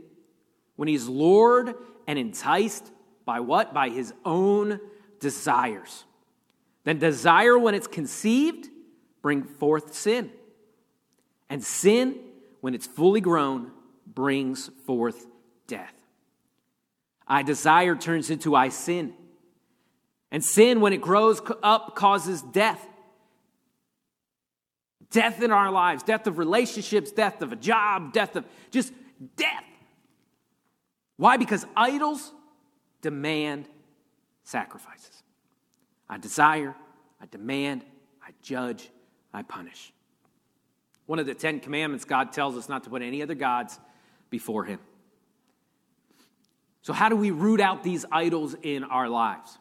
when 0.76 0.88
he's 0.88 1.06
lured 1.06 1.74
and 2.06 2.18
enticed 2.18 2.90
by 3.24 3.40
what? 3.40 3.74
By 3.74 3.90
his 3.90 4.12
own 4.24 4.80
desires. 5.20 6.04
Then 6.84 6.98
desire, 6.98 7.58
when 7.58 7.74
it's 7.74 7.86
conceived, 7.86 8.68
bring 9.20 9.42
forth 9.42 9.94
sin. 9.94 10.30
And 11.50 11.62
sin, 11.62 12.16
when 12.60 12.74
it's 12.74 12.86
fully 12.86 13.20
grown, 13.20 13.72
brings 14.06 14.70
forth 14.86 15.26
death. 15.66 15.94
I 17.26 17.42
desire 17.42 17.94
turns 17.94 18.30
into 18.30 18.54
I 18.54 18.70
sin. 18.70 19.12
And 20.30 20.42
sin, 20.42 20.80
when 20.80 20.92
it 20.92 21.00
grows 21.00 21.40
up, 21.62 21.94
causes 21.94 22.42
death 22.42 22.86
death 25.10 25.42
in 25.42 25.50
our 25.50 25.70
lives, 25.70 26.02
death 26.02 26.26
of 26.26 26.38
relationships, 26.38 27.10
death 27.10 27.42
of 27.42 27.52
a 27.52 27.56
job, 27.56 28.12
death 28.12 28.36
of 28.36 28.44
just 28.70 28.92
death. 29.36 29.64
Why? 31.16 31.36
Because 31.36 31.66
idols 31.76 32.32
demand 33.00 33.68
sacrifices. 34.44 35.22
I 36.08 36.18
desire, 36.18 36.74
I 37.20 37.26
demand, 37.26 37.84
I 38.22 38.30
judge, 38.42 38.88
I 39.32 39.42
punish. 39.42 39.92
One 41.06 41.18
of 41.18 41.26
the 41.26 41.34
Ten 41.34 41.60
Commandments, 41.60 42.04
God 42.04 42.32
tells 42.32 42.56
us 42.56 42.68
not 42.68 42.84
to 42.84 42.90
put 42.90 43.02
any 43.02 43.22
other 43.22 43.34
gods 43.34 43.78
before 44.30 44.64
Him. 44.64 44.78
So, 46.82 46.92
how 46.92 47.08
do 47.08 47.16
we 47.16 47.30
root 47.30 47.60
out 47.60 47.82
these 47.82 48.04
idols 48.10 48.54
in 48.62 48.84
our 48.84 49.08
lives? 49.08 49.58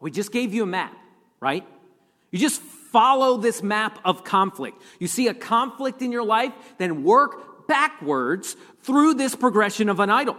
We 0.00 0.10
just 0.10 0.32
gave 0.32 0.52
you 0.52 0.62
a 0.64 0.66
map, 0.66 0.94
right? 1.40 1.66
You 2.30 2.38
just 2.38 2.60
follow 2.96 3.36
this 3.36 3.62
map 3.62 3.98
of 4.06 4.24
conflict. 4.24 4.80
You 4.98 5.06
see 5.06 5.28
a 5.28 5.34
conflict 5.34 6.00
in 6.00 6.12
your 6.12 6.24
life, 6.24 6.54
then 6.78 7.04
work 7.04 7.68
backwards 7.68 8.56
through 8.84 9.12
this 9.12 9.36
progression 9.36 9.90
of 9.90 10.00
an 10.00 10.08
idol. 10.08 10.38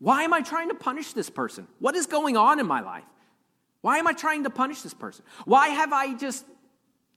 Why 0.00 0.24
am 0.24 0.32
I 0.32 0.40
trying 0.40 0.70
to 0.70 0.74
punish 0.74 1.12
this 1.12 1.30
person? 1.30 1.68
What 1.78 1.94
is 1.94 2.06
going 2.06 2.36
on 2.36 2.58
in 2.58 2.66
my 2.66 2.80
life? 2.80 3.04
Why 3.80 3.98
am 3.98 4.08
I 4.08 4.12
trying 4.12 4.42
to 4.42 4.50
punish 4.50 4.82
this 4.82 4.92
person? 4.92 5.24
Why 5.44 5.68
have 5.68 5.92
I 5.92 6.14
just 6.14 6.44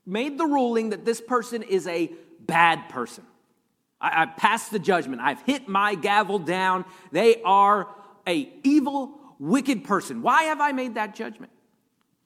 made 0.05 0.37
the 0.37 0.45
ruling 0.45 0.91
that 0.91 1.03
this 1.03 1.19
person 1.19 1.63
is 1.63 1.87
a 1.87 2.11
bad 2.39 2.89
person? 2.89 3.23
I, 3.99 4.21
I 4.21 4.25
passed 4.27 4.69
the 4.69 4.77
judgment. 4.77 5.23
I've 5.23 5.41
hit 5.41 5.67
my 5.67 5.95
gavel 5.95 6.37
down. 6.37 6.85
They 7.11 7.41
are 7.41 7.87
a 8.27 8.47
evil, 8.63 9.17
wicked 9.39 9.85
person. 9.85 10.21
Why 10.21 10.43
have 10.43 10.61
I 10.61 10.71
made 10.71 10.93
that 10.93 11.15
judgment? 11.15 11.51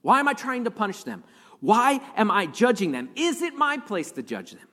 Why 0.01 0.19
am 0.19 0.27
I 0.27 0.33
trying 0.33 0.65
to 0.65 0.71
punish 0.71 1.03
them? 1.03 1.23
Why 1.61 2.01
am 2.17 2.29
I 2.29 2.47
judging 2.47 2.91
them? 2.91 3.09
Is 3.15 3.41
it 3.41 3.55
my 3.55 3.77
place 3.77 4.11
to 4.13 4.23
judge 4.23 4.51
them? 4.51 4.67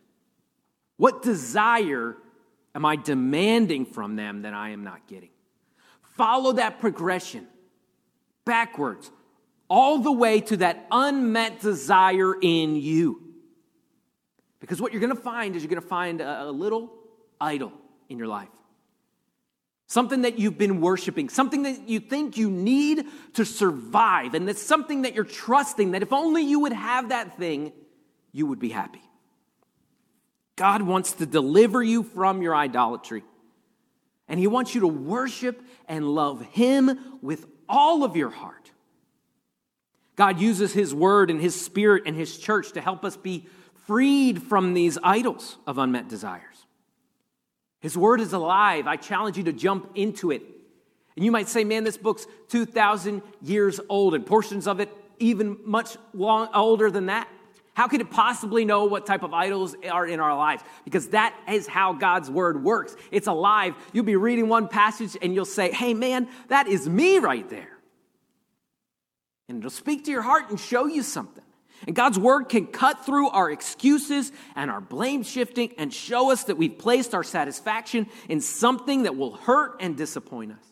What 0.96 1.22
desire 1.22 2.16
am 2.74 2.85
I 2.85 2.96
demanding 2.96 3.87
from 3.87 4.16
them 4.16 4.42
that 4.42 4.55
I 4.55 4.70
am 4.70 4.83
not 4.83 5.07
getting? 5.07 5.31
Follow 6.16 6.53
that 6.53 6.81
progression 6.81 7.46
backwards, 8.44 9.11
all 9.68 9.98
the 9.98 10.11
way 10.11 10.40
to 10.40 10.57
that 10.57 10.87
unmet 10.90 11.61
desire 11.61 12.35
in 12.40 12.74
you. 12.74 13.22
Because 14.59 14.81
what 14.81 14.92
you're 14.92 15.01
going 15.01 15.14
to 15.14 15.22
find 15.22 15.55
is 15.55 15.62
you're 15.62 15.70
going 15.70 15.83
to 15.83 15.87
find 15.87 16.20
a, 16.20 16.51
little 16.51 16.90
idol 17.40 17.72
in 18.09 18.18
your 18.18 18.27
life 18.27 18.48
something 19.88 20.22
that 20.22 20.38
you've 20.38 20.59
been 20.59 20.81
worshiping, 20.81 21.31
something 21.31 21.62
that 21.62 21.88
you 21.88 21.98
think 21.98 22.37
you 22.37 22.51
need 22.51 23.07
to 23.35 23.44
survive, 23.44 24.35
and 24.35 24.48
it's 24.48 24.62
something 24.62 25.03
that 25.03 25.14
you're 25.14 25.24
trusting 25.24 25.92
that 25.92 26.03
if 26.03 26.12
only 26.12 26.42
you 26.42 26.61
would 26.61 26.72
have 26.72 27.09
that 27.09 27.37
thing, 27.37 27.72
you 28.31 28.46
would 28.46 28.59
be 28.59 28.68
happy. 28.68 29.03
God 30.57 30.83
wants 30.83 31.12
to 31.12 31.27
deliver 31.27 31.83
you 31.83 32.03
from 32.03 32.42
your 32.42 32.55
idolatry, 32.55 33.24
and 34.29 34.38
He 34.38 34.46
wants 34.46 34.74
you 34.74 34.83
to 34.83 34.88
worship 34.88 35.61
and 35.88 36.07
love 36.07 36.42
Him 36.42 37.18
with 37.22 37.46
all 37.68 38.05
of 38.05 38.14
your 38.14 38.31
heart. 38.31 38.70
God 40.16 40.38
uses 40.38 40.72
His 40.72 40.94
Word 40.94 41.31
and 41.31 41.40
His 41.40 41.59
Spirit 41.59 42.03
and 42.05 42.14
His 42.14 42.37
church 42.37 42.72
to 42.72 42.83
help 42.83 43.05
us 43.05 43.16
be 43.16 43.46
freed 43.87 44.42
from 44.42 44.74
these 44.74 44.98
idols 45.03 45.57
of 45.66 45.79
unmet 45.79 46.09
desires. 46.09 46.47
His 47.81 47.97
word 47.97 48.21
is 48.21 48.33
alive. 48.33 48.87
I 48.87 48.97
challenge 48.97 49.37
you 49.37 49.45
to 49.45 49.53
jump 49.53 49.93
into 49.95 50.31
it. 50.31 50.43
And 51.17 51.25
you 51.25 51.33
might 51.33 51.49
say, 51.49 51.64
man, 51.64 51.85
this 51.85 51.97
book's 51.97 52.27
2,000 52.49 53.23
years 53.43 53.81
old, 53.88 54.14
and 54.14 54.25
portions 54.25 54.67
of 54.67 54.81
it 54.81 54.88
even 55.19 55.59
much 55.64 55.97
long, 56.14 56.49
older 56.55 56.91
than 56.91 57.07
that. 57.07 57.29
How 57.75 57.87
could 57.87 58.01
it 58.01 58.11
possibly 58.11 58.64
know 58.64 58.87
what 58.87 59.07
type 59.07 59.23
of 59.23 59.33
idols 59.33 59.77
are 59.88 60.05
in 60.05 60.19
our 60.19 60.37
lives? 60.37 60.64
Because 60.85 61.09
that 61.11 61.37
is 61.49 61.69
how 61.69 61.93
God's 61.93 62.29
word 62.29 62.64
works. 62.64 62.97
It's 63.12 63.29
alive. 63.29 63.75
You'll 63.93 64.05
be 64.05 64.17
reading 64.17 64.49
one 64.49 64.67
passage 64.67 65.17
and 65.23 65.33
you'll 65.33 65.45
say, 65.45 65.71
hey, 65.71 65.95
man, 65.95 66.29
that 66.49 66.67
is 66.67 66.88
me 66.88 67.19
right 67.19 67.49
there. 67.49 67.79
And 69.49 69.59
it'll 69.59 69.71
speak 69.71 70.05
to 70.07 70.11
your 70.11 70.23
heart 70.23 70.51
and 70.51 70.59
show 70.59 70.87
you 70.87 71.05
something. 71.05 71.45
And 71.87 71.95
God's 71.95 72.19
word 72.19 72.49
can 72.49 72.67
cut 72.67 73.07
through 73.07 73.29
our 73.29 73.51
excuses 73.51 74.33
and 74.57 74.71
our 74.71 74.81
blame 74.81 75.23
shifting 75.23 75.73
and 75.79 75.93
show 75.93 76.31
us 76.33 76.45
that 76.45 76.57
we've 76.57 76.77
placed 76.77 77.14
our 77.14 77.23
satisfaction 77.23 78.07
in 78.29 78.41
something 78.41 79.05
that 79.05 79.17
will 79.17 79.33
hurt 79.33 79.77
and 79.81 79.97
disappoint 79.97 80.53
us. 80.53 80.64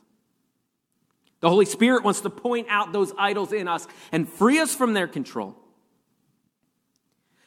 The 1.41 1.49
Holy 1.49 1.67
Spirit 1.67 2.03
wants 2.03 2.23
to 2.23 2.31
point 2.31 2.67
out 2.71 2.93
those 2.93 3.13
idols 3.19 3.53
in 3.53 3.69
us 3.69 3.87
and 4.11 4.29
free 4.29 4.59
us 4.59 4.75
from 4.75 4.95
their 4.95 5.07
control. 5.07 5.55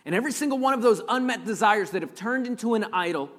And 0.05 0.15
every 0.15 0.31
single 0.31 0.57
one 0.57 0.73
of 0.73 0.81
those 0.81 1.01
unmet 1.07 1.45
desires 1.45 1.91
that 1.91 2.01
have 2.01 2.15
turned 2.15 2.47
into 2.47 2.75
an 2.75 2.85
idol 2.93 3.29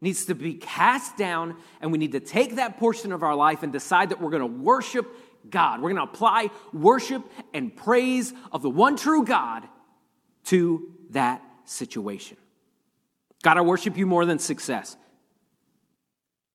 needs 0.00 0.26
to 0.26 0.34
be 0.34 0.54
cast 0.54 1.16
down, 1.16 1.56
and 1.80 1.90
we 1.90 1.98
need 1.98 2.12
to 2.12 2.20
take 2.20 2.56
that 2.56 2.78
portion 2.78 3.12
of 3.12 3.22
our 3.22 3.34
life 3.34 3.62
and 3.62 3.72
decide 3.72 4.10
that 4.10 4.20
we're 4.20 4.30
going 4.30 4.40
to 4.40 4.62
worship 4.62 5.06
God. 5.50 5.80
We're 5.80 5.90
going 5.92 6.06
to 6.06 6.12
apply 6.12 6.50
worship 6.72 7.22
and 7.54 7.74
praise 7.74 8.32
of 8.52 8.62
the 8.62 8.70
one 8.70 8.96
true 8.96 9.24
God 9.24 9.64
to 10.44 10.92
that 11.10 11.42
situation. 11.64 12.36
God, 13.42 13.58
I 13.58 13.60
worship 13.60 13.96
you 13.96 14.06
more 14.06 14.24
than 14.24 14.38
success. 14.38 14.96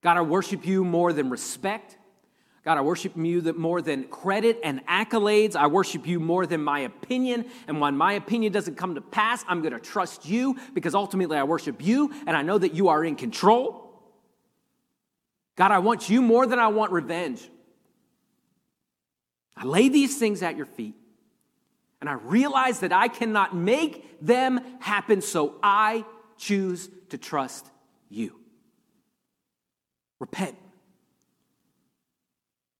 God, 0.02 0.16
I 0.16 0.22
worship 0.22 0.66
you 0.66 0.84
more 0.84 1.12
than 1.12 1.30
respect. 1.30 1.96
God, 2.64 2.78
I 2.78 2.80
worship 2.80 3.16
you 3.16 3.42
more 3.54 3.82
than 3.82 4.04
credit 4.04 4.60
and 4.62 4.86
accolades. 4.86 5.56
I 5.56 5.66
worship 5.66 6.06
you 6.06 6.20
more 6.20 6.46
than 6.46 6.62
my 6.62 6.80
opinion. 6.80 7.46
And 7.66 7.80
when 7.80 7.96
my 7.96 8.12
opinion 8.12 8.52
doesn't 8.52 8.76
come 8.76 8.94
to 8.94 9.00
pass, 9.00 9.44
I'm 9.48 9.62
going 9.62 9.72
to 9.72 9.80
trust 9.80 10.26
you 10.26 10.56
because 10.72 10.94
ultimately 10.94 11.36
I 11.36 11.42
worship 11.42 11.84
you 11.84 12.12
and 12.26 12.36
I 12.36 12.42
know 12.42 12.58
that 12.58 12.74
you 12.74 12.88
are 12.88 13.04
in 13.04 13.16
control. 13.16 13.82
God, 15.56 15.72
I 15.72 15.80
want 15.80 16.08
you 16.08 16.22
more 16.22 16.46
than 16.46 16.58
I 16.58 16.68
want 16.68 16.92
revenge. 16.92 17.48
I 19.56 19.64
lay 19.64 19.88
these 19.88 20.18
things 20.18 20.42
at 20.42 20.56
your 20.56 20.66
feet 20.66 20.94
and 22.00 22.10
I 22.10 22.14
realize 22.14 22.80
that 22.80 22.92
I 22.92 23.06
cannot 23.06 23.54
make 23.54 24.20
them 24.20 24.60
happen, 24.80 25.20
so 25.20 25.54
I 25.62 26.04
choose 26.36 26.90
to 27.10 27.16
trust 27.16 27.64
you. 28.08 28.40
Repent. 30.18 30.56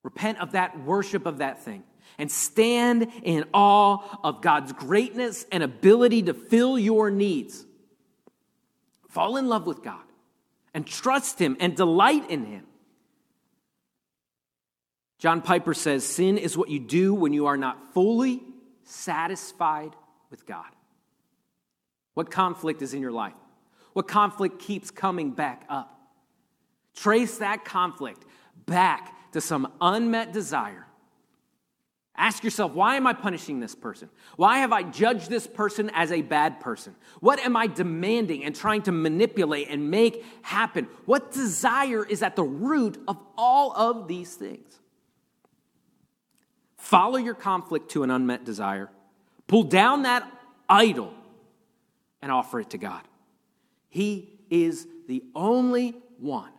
Repent 0.02 0.40
of 0.40 0.52
that 0.52 0.84
worship 0.84 1.24
of 1.26 1.38
that 1.38 1.62
thing 1.62 1.84
and 2.18 2.30
stand 2.30 3.12
in 3.22 3.44
awe 3.54 3.98
of 4.24 4.42
God's 4.42 4.72
greatness 4.72 5.46
and 5.52 5.62
ability 5.62 6.22
to 6.22 6.34
fill 6.34 6.78
your 6.78 7.10
needs. 7.10 7.64
Fall 9.08 9.36
in 9.36 9.48
love 9.48 9.66
with 9.66 9.84
God 9.84 10.02
and 10.74 10.86
trust 10.86 11.38
Him 11.38 11.56
and 11.60 11.76
delight 11.76 12.28
in 12.28 12.44
Him. 12.44 12.66
John 15.22 15.40
Piper 15.40 15.72
says 15.72 16.04
sin 16.04 16.36
is 16.36 16.56
what 16.56 16.68
you 16.68 16.80
do 16.80 17.14
when 17.14 17.32
you 17.32 17.46
are 17.46 17.56
not 17.56 17.94
fully 17.94 18.42
satisfied 18.82 19.94
with 20.32 20.44
God. 20.46 20.66
What 22.14 22.28
conflict 22.28 22.82
is 22.82 22.92
in 22.92 23.00
your 23.00 23.12
life? 23.12 23.36
What 23.92 24.08
conflict 24.08 24.58
keeps 24.58 24.90
coming 24.90 25.30
back 25.30 25.64
up? 25.68 25.96
Trace 26.96 27.38
that 27.38 27.64
conflict 27.64 28.24
back 28.66 29.14
to 29.30 29.40
some 29.40 29.72
unmet 29.80 30.32
desire. 30.32 30.88
Ask 32.16 32.42
yourself, 32.42 32.72
why 32.72 32.96
am 32.96 33.06
I 33.06 33.12
punishing 33.12 33.60
this 33.60 33.76
person? 33.76 34.10
Why 34.34 34.58
have 34.58 34.72
I 34.72 34.82
judged 34.82 35.30
this 35.30 35.46
person 35.46 35.88
as 35.94 36.10
a 36.10 36.22
bad 36.22 36.58
person? 36.58 36.96
What 37.20 37.38
am 37.38 37.56
I 37.56 37.68
demanding 37.68 38.42
and 38.44 38.56
trying 38.56 38.82
to 38.82 38.92
manipulate 38.92 39.68
and 39.70 39.88
make 39.88 40.24
happen? 40.42 40.88
What 41.04 41.30
desire 41.30 42.04
is 42.04 42.24
at 42.24 42.34
the 42.34 42.42
root 42.42 43.00
of 43.06 43.20
all 43.38 43.72
of 43.76 44.08
these 44.08 44.34
things? 44.34 44.80
Follow 46.82 47.16
your 47.16 47.34
conflict 47.34 47.92
to 47.92 48.02
an 48.02 48.10
unmet 48.10 48.44
desire, 48.44 48.90
pull 49.46 49.62
down 49.62 50.02
that 50.02 50.28
idol, 50.68 51.14
and 52.20 52.32
offer 52.32 52.58
it 52.58 52.70
to 52.70 52.76
God. 52.76 53.02
He 53.88 54.40
is 54.50 54.88
the 55.06 55.22
only 55.32 55.94
one 56.18 56.50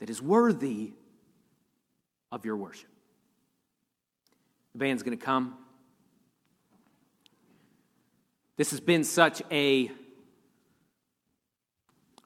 that 0.00 0.10
is 0.10 0.20
worthy 0.20 0.94
of 2.32 2.44
your 2.44 2.56
worship. 2.56 2.88
The 4.72 4.80
band's 4.80 5.04
going 5.04 5.16
to 5.16 5.24
come. 5.24 5.58
This 8.56 8.72
has 8.72 8.80
been 8.80 9.04
such 9.04 9.42
a 9.48 9.92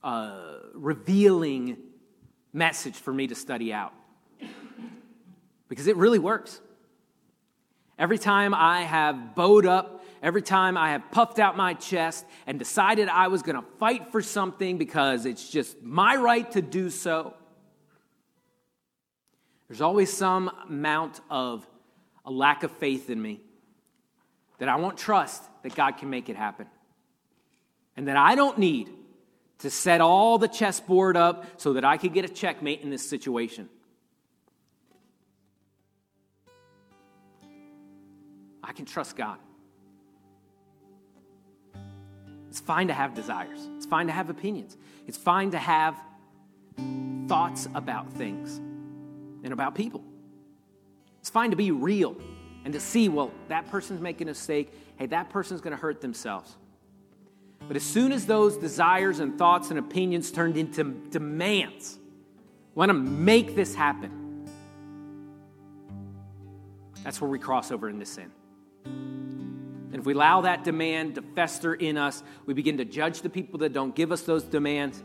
uh, 0.02 0.54
revealing 0.72 1.76
message 2.54 2.96
for 2.96 3.12
me 3.12 3.26
to 3.26 3.34
study 3.34 3.74
out 3.74 3.92
because 5.68 5.86
it 5.86 5.96
really 5.96 6.18
works. 6.18 6.62
Every 7.98 8.18
time 8.18 8.54
I 8.54 8.82
have 8.82 9.34
bowed 9.34 9.66
up, 9.66 10.04
every 10.22 10.42
time 10.42 10.76
I 10.76 10.90
have 10.90 11.10
puffed 11.10 11.38
out 11.38 11.56
my 11.56 11.74
chest 11.74 12.24
and 12.46 12.58
decided 12.58 13.08
I 13.08 13.28
was 13.28 13.42
going 13.42 13.56
to 13.56 13.64
fight 13.78 14.12
for 14.12 14.22
something 14.22 14.78
because 14.78 15.26
it's 15.26 15.48
just 15.48 15.82
my 15.82 16.14
right 16.14 16.50
to 16.52 16.62
do 16.62 16.90
so, 16.90 17.34
there's 19.66 19.80
always 19.80 20.12
some 20.12 20.50
amount 20.68 21.20
of 21.28 21.66
a 22.24 22.30
lack 22.30 22.62
of 22.62 22.70
faith 22.72 23.10
in 23.10 23.20
me 23.20 23.40
that 24.58 24.68
I 24.68 24.76
won't 24.76 24.96
trust 24.96 25.42
that 25.62 25.74
God 25.74 25.98
can 25.98 26.08
make 26.08 26.28
it 26.28 26.36
happen. 26.36 26.66
And 27.96 28.06
that 28.06 28.16
I 28.16 28.36
don't 28.36 28.58
need 28.58 28.90
to 29.58 29.70
set 29.70 30.00
all 30.00 30.38
the 30.38 30.46
chessboard 30.46 31.16
up 31.16 31.44
so 31.60 31.72
that 31.72 31.84
I 31.84 31.96
could 31.96 32.14
get 32.14 32.24
a 32.24 32.28
checkmate 32.28 32.82
in 32.82 32.90
this 32.90 33.08
situation. 33.08 33.68
I 38.68 38.72
can 38.72 38.84
trust 38.84 39.16
God. 39.16 39.38
It's 42.48 42.60
fine 42.60 42.88
to 42.88 42.94
have 42.94 43.14
desires, 43.14 43.68
it's 43.76 43.86
fine 43.86 44.06
to 44.06 44.12
have 44.12 44.30
opinions, 44.30 44.76
it's 45.06 45.18
fine 45.18 45.50
to 45.52 45.58
have 45.58 45.96
thoughts 47.26 47.68
about 47.74 48.10
things 48.12 48.58
and 49.42 49.52
about 49.52 49.74
people. 49.74 50.04
It's 51.20 51.30
fine 51.30 51.50
to 51.50 51.56
be 51.56 51.70
real 51.70 52.16
and 52.64 52.72
to 52.72 52.80
see, 52.80 53.08
well, 53.08 53.32
that 53.48 53.70
person's 53.70 54.00
making 54.00 54.28
a 54.28 54.30
mistake. 54.30 54.72
Hey, 54.96 55.06
that 55.06 55.30
person's 55.30 55.60
going 55.60 55.72
to 55.72 55.80
hurt 55.80 56.00
themselves. 56.00 56.56
But 57.66 57.76
as 57.76 57.82
soon 57.82 58.12
as 58.12 58.24
those 58.26 58.56
desires 58.56 59.20
and 59.20 59.36
thoughts 59.36 59.70
and 59.70 59.78
opinions 59.78 60.30
turned 60.30 60.56
into 60.56 60.84
demands, 61.10 61.98
want 62.74 62.90
to 62.90 62.94
make 62.94 63.54
this 63.56 63.74
happen, 63.74 64.48
that's 67.02 67.20
where 67.20 67.30
we 67.30 67.38
cross 67.38 67.70
over 67.70 67.88
into 67.88 68.06
sin. 68.06 68.30
And 69.90 69.94
if 69.94 70.04
we 70.04 70.12
allow 70.12 70.42
that 70.42 70.64
demand 70.64 71.14
to 71.14 71.22
fester 71.22 71.74
in 71.74 71.96
us, 71.96 72.22
we 72.46 72.54
begin 72.54 72.76
to 72.78 72.84
judge 72.84 73.22
the 73.22 73.30
people 73.30 73.60
that 73.60 73.72
don't 73.72 73.94
give 73.94 74.12
us 74.12 74.22
those 74.22 74.44
demands. 74.44 75.02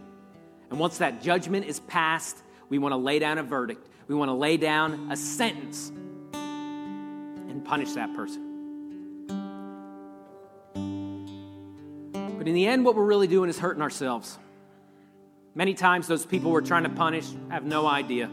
And 0.69 0.80
once 0.80 0.98
that 0.98 1.22
judgment 1.22 1.65
is 1.65 1.80
passed, 1.82 2.38
we 2.69 2.80
want 2.80 2.91
to 2.91 2.98
lay 2.98 3.19
down 3.19 3.38
a 3.38 3.43
verdict. 3.43 3.88
We 4.08 4.15
want 4.15 4.30
to 4.30 4.34
lay 4.34 4.58
down 4.58 5.12
a 5.12 5.15
sentence 5.15 5.89
and 6.34 7.63
punish 7.63 7.93
that 7.93 8.13
person. 8.15 8.50
But 12.38 12.48
in 12.48 12.56
the 12.56 12.67
end, 12.67 12.84
what 12.84 12.96
we're 12.96 13.06
really 13.06 13.28
doing 13.28 13.50
is 13.50 13.58
hurting 13.58 13.82
ourselves. 13.82 14.38
Many 15.56 15.76
times, 15.76 16.08
those 16.08 16.26
people 16.26 16.52
we're 16.52 16.62
trying 16.62 16.84
to 16.84 16.89
punish 16.89 17.28
have 17.50 17.63
no 17.63 17.88
idea. 17.88 18.30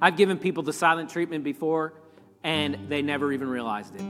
I've 0.00 0.16
given 0.16 0.38
people 0.38 0.62
the 0.62 0.72
silent 0.72 1.10
treatment 1.10 1.42
before, 1.42 1.94
and 2.42 2.88
they 2.88 3.02
never 3.02 3.32
even 3.32 3.48
realized 3.48 3.94
it. 3.94 4.02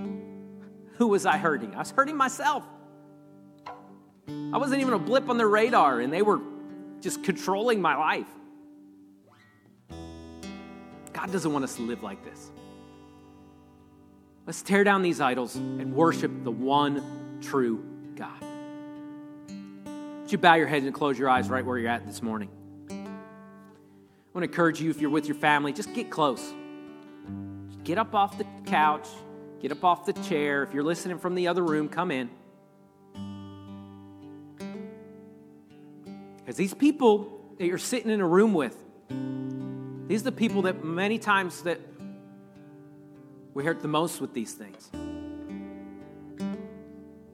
Who 0.96 1.08
was 1.08 1.26
I 1.26 1.36
hurting? 1.36 1.74
I 1.74 1.78
was 1.78 1.90
hurting 1.90 2.16
myself. 2.16 2.64
I 4.28 4.58
wasn't 4.58 4.80
even 4.80 4.94
a 4.94 4.98
blip 4.98 5.28
on 5.28 5.38
their 5.38 5.48
radar, 5.48 6.00
and 6.00 6.12
they 6.12 6.22
were 6.22 6.40
just 7.00 7.24
controlling 7.24 7.80
my 7.80 7.96
life. 7.96 8.26
God 11.12 11.32
doesn't 11.32 11.52
want 11.52 11.64
us 11.64 11.76
to 11.76 11.82
live 11.82 12.02
like 12.02 12.24
this. 12.24 12.50
Let's 14.46 14.62
tear 14.62 14.84
down 14.84 15.02
these 15.02 15.20
idols 15.20 15.56
and 15.56 15.94
worship 15.94 16.30
the 16.44 16.50
one 16.50 17.38
true 17.40 17.84
God. 18.14 18.42
Would 20.22 20.32
you 20.32 20.38
bow 20.38 20.54
your 20.54 20.66
head 20.66 20.82
and 20.82 20.94
close 20.94 21.18
your 21.18 21.28
eyes 21.28 21.48
right 21.48 21.64
where 21.64 21.78
you're 21.78 21.90
at 21.90 22.06
this 22.06 22.22
morning? 22.22 22.50
I 22.90 22.94
want 24.32 24.44
to 24.44 24.50
encourage 24.50 24.80
you, 24.80 24.90
if 24.90 25.00
you're 25.00 25.10
with 25.10 25.26
your 25.26 25.34
family, 25.34 25.72
just 25.72 25.92
get 25.92 26.10
close. 26.10 26.52
Get 27.84 27.98
up 27.98 28.14
off 28.14 28.36
the 28.36 28.46
couch, 28.66 29.08
get 29.60 29.72
up 29.72 29.84
off 29.84 30.04
the 30.04 30.12
chair. 30.12 30.62
If 30.62 30.74
you're 30.74 30.84
listening 30.84 31.18
from 31.18 31.34
the 31.34 31.48
other 31.48 31.62
room, 31.62 31.88
come 31.88 32.10
in. 32.10 32.30
Because 36.38 36.56
these 36.56 36.74
people 36.74 37.40
that 37.58 37.66
you're 37.66 37.78
sitting 37.78 38.10
in 38.10 38.20
a 38.20 38.26
room 38.26 38.54
with, 38.54 38.76
these 40.08 40.20
are 40.22 40.24
the 40.24 40.32
people 40.32 40.62
that 40.62 40.84
many 40.84 41.18
times 41.18 41.62
that 41.62 41.80
we 43.54 43.64
hurt 43.64 43.80
the 43.80 43.88
most 43.88 44.20
with 44.20 44.34
these 44.34 44.52
things. 44.52 44.90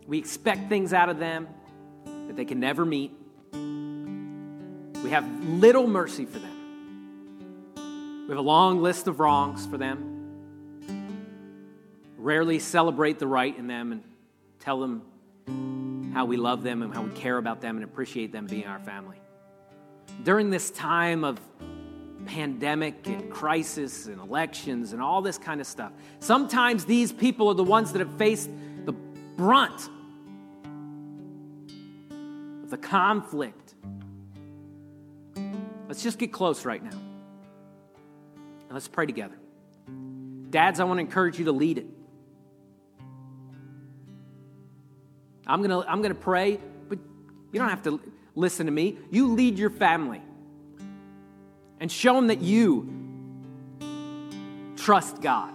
We 0.06 0.18
expect 0.18 0.68
things 0.68 0.92
out 0.92 1.08
of 1.08 1.18
them 1.18 1.48
that 2.04 2.36
they 2.36 2.44
can 2.44 2.60
never 2.60 2.84
meet. 2.84 3.12
We 3.52 5.10
have 5.10 5.26
little 5.44 5.86
mercy 5.86 6.24
for 6.24 6.38
them. 6.38 6.52
We 8.26 8.28
have 8.28 8.38
a 8.38 8.42
long 8.42 8.82
list 8.82 9.08
of 9.08 9.20
wrongs 9.20 9.66
for 9.66 9.78
them. 9.78 10.15
Rarely 12.26 12.58
celebrate 12.58 13.20
the 13.20 13.26
right 13.26 13.56
in 13.56 13.68
them 13.68 13.92
and 13.92 14.02
tell 14.58 14.80
them 14.80 16.10
how 16.12 16.24
we 16.24 16.36
love 16.36 16.64
them 16.64 16.82
and 16.82 16.92
how 16.92 17.00
we 17.00 17.10
care 17.10 17.38
about 17.38 17.60
them 17.60 17.76
and 17.76 17.84
appreciate 17.84 18.32
them 18.32 18.46
being 18.46 18.66
our 18.66 18.80
family. 18.80 19.16
During 20.24 20.50
this 20.50 20.72
time 20.72 21.22
of 21.22 21.38
pandemic 22.26 23.06
and 23.06 23.30
crisis 23.30 24.06
and 24.06 24.20
elections 24.20 24.92
and 24.92 25.00
all 25.00 25.22
this 25.22 25.38
kind 25.38 25.60
of 25.60 25.68
stuff, 25.68 25.92
sometimes 26.18 26.84
these 26.84 27.12
people 27.12 27.46
are 27.46 27.54
the 27.54 27.62
ones 27.62 27.92
that 27.92 28.00
have 28.00 28.18
faced 28.18 28.50
the 28.86 28.92
brunt 28.92 29.88
of 32.64 32.70
the 32.70 32.76
conflict. 32.76 33.74
Let's 35.86 36.02
just 36.02 36.18
get 36.18 36.32
close 36.32 36.64
right 36.64 36.82
now. 36.82 36.90
And 36.90 38.72
let's 38.72 38.88
pray 38.88 39.06
together. 39.06 39.38
Dads, 40.50 40.80
I 40.80 40.84
want 40.84 40.98
to 40.98 41.02
encourage 41.02 41.38
you 41.38 41.44
to 41.44 41.52
lead 41.52 41.78
it. 41.78 41.86
I'm 45.46 45.62
going 45.62 45.70
to 45.70 45.88
I'm 45.88 46.02
going 46.02 46.14
to 46.14 46.20
pray, 46.20 46.58
but 46.88 46.98
you 47.52 47.60
don't 47.60 47.68
have 47.68 47.82
to 47.84 48.00
listen 48.34 48.66
to 48.66 48.72
me. 48.72 48.98
You 49.10 49.32
lead 49.32 49.58
your 49.58 49.70
family 49.70 50.22
and 51.80 51.90
show 51.90 52.14
them 52.14 52.28
that 52.28 52.40
you 52.40 52.92
trust 54.76 55.20
God. 55.20 55.54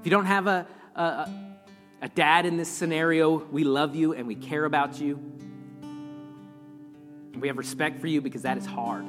If 0.00 0.06
you 0.06 0.10
don't 0.10 0.26
have 0.26 0.46
a, 0.46 0.66
a, 0.94 1.30
a 2.00 2.08
dad 2.08 2.46
in 2.46 2.56
this 2.56 2.68
scenario, 2.70 3.36
we 3.36 3.64
love 3.64 3.94
you 3.94 4.14
and 4.14 4.26
we 4.26 4.34
care 4.34 4.64
about 4.64 4.98
you. 4.98 5.18
We 7.38 7.48
have 7.48 7.58
respect 7.58 8.00
for 8.00 8.06
you 8.06 8.20
because 8.22 8.42
that 8.42 8.56
is 8.56 8.64
hard. 8.64 9.04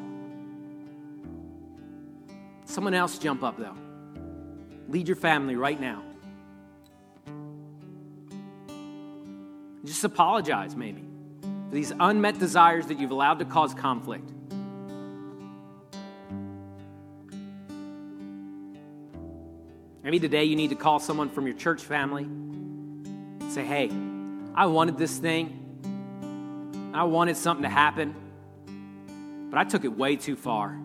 Someone 2.65 2.93
else 2.93 3.17
jump 3.17 3.43
up, 3.43 3.57
though. 3.57 3.75
Lead 4.89 5.07
your 5.07 5.15
family 5.15 5.55
right 5.55 5.79
now. 5.79 6.03
Just 10.01 10.13
apologize, 10.15 10.75
maybe, 10.75 11.03
for 11.43 11.75
these 11.75 11.93
unmet 11.99 12.39
desires 12.39 12.87
that 12.87 12.99
you've 12.99 13.11
allowed 13.11 13.37
to 13.37 13.45
cause 13.45 13.75
conflict. 13.75 14.27
Maybe 20.03 20.19
today 20.19 20.45
you 20.45 20.55
need 20.55 20.71
to 20.71 20.75
call 20.75 20.97
someone 20.97 21.29
from 21.29 21.45
your 21.45 21.55
church 21.55 21.83
family 21.83 22.23
and 22.23 23.51
say, 23.51 23.63
hey, 23.63 23.91
I 24.55 24.65
wanted 24.65 24.97
this 24.97 25.15
thing. 25.19 26.89
I 26.95 27.03
wanted 27.03 27.37
something 27.37 27.61
to 27.61 27.69
happen, 27.69 28.15
but 29.51 29.59
I 29.59 29.65
took 29.65 29.85
it 29.85 29.95
way 29.95 30.15
too 30.15 30.35
far. 30.35 30.75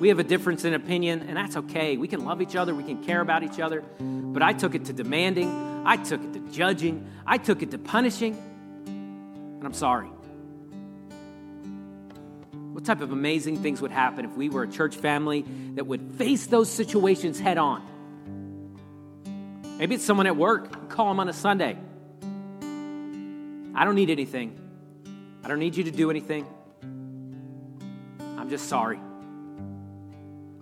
We 0.00 0.08
have 0.08 0.18
a 0.18 0.24
difference 0.24 0.64
in 0.64 0.72
opinion, 0.72 1.26
and 1.28 1.36
that's 1.36 1.58
okay. 1.58 1.98
We 1.98 2.08
can 2.08 2.24
love 2.24 2.40
each 2.40 2.56
other, 2.56 2.74
we 2.74 2.84
can 2.84 3.04
care 3.04 3.20
about 3.20 3.42
each 3.42 3.60
other, 3.60 3.82
but 4.00 4.42
I 4.42 4.54
took 4.54 4.74
it 4.74 4.86
to 4.86 4.94
demanding, 4.94 5.67
I 5.84 5.96
took 5.96 6.22
it 6.22 6.32
to 6.34 6.40
judging, 6.50 7.08
I 7.26 7.38
took 7.38 7.62
it 7.62 7.70
to 7.72 7.78
punishing, 7.78 8.36
and 8.86 9.64
I'm 9.64 9.74
sorry. 9.74 10.08
What 12.72 12.84
type 12.84 13.00
of 13.00 13.10
amazing 13.10 13.62
things 13.62 13.82
would 13.82 13.90
happen 13.90 14.24
if 14.24 14.36
we 14.36 14.48
were 14.48 14.62
a 14.62 14.68
church 14.68 14.94
family 14.96 15.44
that 15.74 15.86
would 15.86 16.14
face 16.14 16.46
those 16.46 16.70
situations 16.70 17.40
head 17.40 17.58
on? 17.58 17.82
Maybe 19.78 19.96
it's 19.96 20.04
someone 20.04 20.26
at 20.26 20.36
work, 20.36 20.88
call 20.88 21.08
them 21.08 21.20
on 21.20 21.28
a 21.28 21.32
Sunday. 21.32 21.76
I 23.74 23.84
don't 23.84 23.94
need 23.94 24.10
anything. 24.10 24.58
I 25.44 25.48
don't 25.48 25.58
need 25.58 25.76
you 25.76 25.84
to 25.84 25.90
do 25.90 26.10
anything. 26.10 26.46
I'm 28.20 28.50
just 28.50 28.68
sorry. 28.68 29.00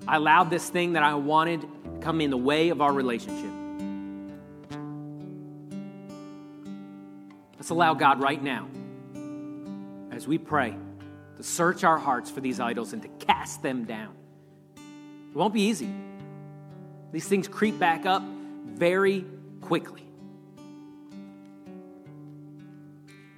I 0.06 0.16
allowed 0.16 0.50
this 0.50 0.68
thing 0.68 0.92
that 0.94 1.02
I 1.02 1.14
wanted 1.14 1.62
to 1.62 1.68
come 2.00 2.20
in 2.20 2.30
the 2.30 2.36
way 2.36 2.68
of 2.68 2.80
our 2.80 2.92
relationship. 2.92 3.65
Let's 7.66 7.72
allow 7.72 7.94
God 7.94 8.20
right 8.20 8.40
now, 8.40 8.68
as 10.12 10.28
we 10.28 10.38
pray, 10.38 10.76
to 11.36 11.42
search 11.42 11.82
our 11.82 11.98
hearts 11.98 12.30
for 12.30 12.40
these 12.40 12.60
idols 12.60 12.92
and 12.92 13.02
to 13.02 13.08
cast 13.26 13.60
them 13.60 13.82
down. 13.86 14.14
It 14.76 15.36
won't 15.36 15.52
be 15.52 15.62
easy. 15.62 15.92
These 17.10 17.26
things 17.26 17.48
creep 17.48 17.76
back 17.76 18.06
up 18.06 18.22
very 18.66 19.24
quickly. 19.62 20.04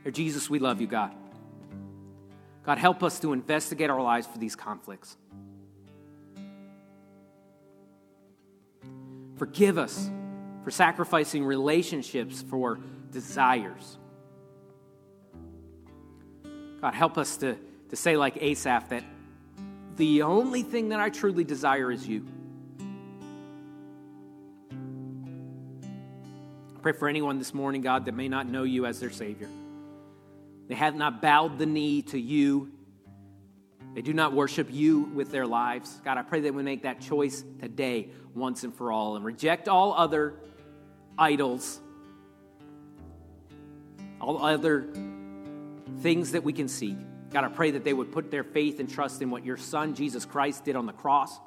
Dear 0.04 0.12
Jesus, 0.12 0.50
we 0.50 0.58
love 0.58 0.82
you, 0.82 0.86
God. 0.86 1.14
God, 2.66 2.76
help 2.76 3.02
us 3.02 3.20
to 3.20 3.32
investigate 3.32 3.88
our 3.88 4.02
lives 4.02 4.26
for 4.26 4.36
these 4.36 4.54
conflicts. 4.54 5.16
Forgive 9.36 9.78
us 9.78 10.10
for 10.64 10.70
sacrificing 10.70 11.46
relationships 11.46 12.42
for 12.42 12.78
desires. 13.10 13.96
God, 16.80 16.94
help 16.94 17.18
us 17.18 17.36
to, 17.38 17.56
to 17.90 17.96
say, 17.96 18.16
like 18.16 18.36
Asaph, 18.40 18.88
that 18.90 19.04
the 19.96 20.22
only 20.22 20.62
thing 20.62 20.90
that 20.90 21.00
I 21.00 21.10
truly 21.10 21.44
desire 21.44 21.90
is 21.90 22.06
you. 22.06 22.24
I 26.76 26.80
pray 26.80 26.92
for 26.92 27.08
anyone 27.08 27.38
this 27.38 27.52
morning, 27.52 27.80
God, 27.80 28.04
that 28.04 28.12
may 28.12 28.28
not 28.28 28.46
know 28.46 28.62
you 28.62 28.86
as 28.86 29.00
their 29.00 29.10
Savior. 29.10 29.48
They 30.68 30.76
have 30.76 30.94
not 30.94 31.20
bowed 31.20 31.58
the 31.58 31.66
knee 31.66 32.02
to 32.02 32.18
you. 32.18 32.70
They 33.94 34.02
do 34.02 34.12
not 34.12 34.32
worship 34.32 34.68
you 34.70 35.00
with 35.14 35.32
their 35.32 35.46
lives. 35.46 36.00
God, 36.04 36.16
I 36.18 36.22
pray 36.22 36.40
that 36.42 36.54
we 36.54 36.62
make 36.62 36.82
that 36.82 37.00
choice 37.00 37.42
today, 37.58 38.10
once 38.34 38.62
and 38.62 38.72
for 38.72 38.92
all, 38.92 39.16
and 39.16 39.24
reject 39.24 39.66
all 39.66 39.94
other 39.94 40.34
idols, 41.18 41.80
all 44.20 44.44
other 44.44 44.92
things 46.00 46.32
that 46.32 46.44
we 46.44 46.52
can 46.52 46.68
seek. 46.68 46.96
God, 47.30 47.44
I 47.44 47.48
pray 47.48 47.72
that 47.72 47.84
they 47.84 47.92
would 47.92 48.12
put 48.12 48.30
their 48.30 48.44
faith 48.44 48.80
and 48.80 48.88
trust 48.88 49.20
in 49.20 49.30
what 49.30 49.44
your 49.44 49.56
Son, 49.56 49.94
Jesus 49.94 50.24
Christ, 50.24 50.64
did 50.64 50.76
on 50.76 50.86
the 50.86 50.92
cross. 50.92 51.38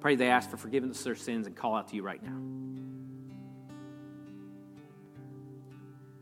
Pray 0.00 0.16
they 0.16 0.28
ask 0.28 0.50
for 0.50 0.56
forgiveness 0.56 0.98
of 0.98 1.04
their 1.04 1.14
sins 1.14 1.46
and 1.46 1.56
call 1.56 1.74
out 1.74 1.88
to 1.88 1.96
you 1.96 2.02
right 2.02 2.22
now. 2.22 2.38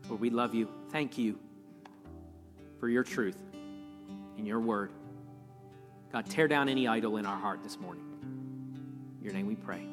Lord, 0.09 0.21
we 0.21 0.29
love 0.29 0.53
you. 0.53 0.69
Thank 0.89 1.17
you 1.17 1.37
for 2.79 2.89
your 2.89 3.03
truth 3.03 3.37
in 4.37 4.45
your 4.45 4.59
word. 4.59 4.91
God, 6.11 6.29
tear 6.29 6.47
down 6.47 6.69
any 6.69 6.87
idol 6.87 7.17
in 7.17 7.25
our 7.25 7.37
heart 7.37 7.63
this 7.63 7.79
morning. 7.79 8.03
In 9.19 9.23
your 9.23 9.33
name 9.33 9.47
we 9.47 9.55
pray. 9.55 9.87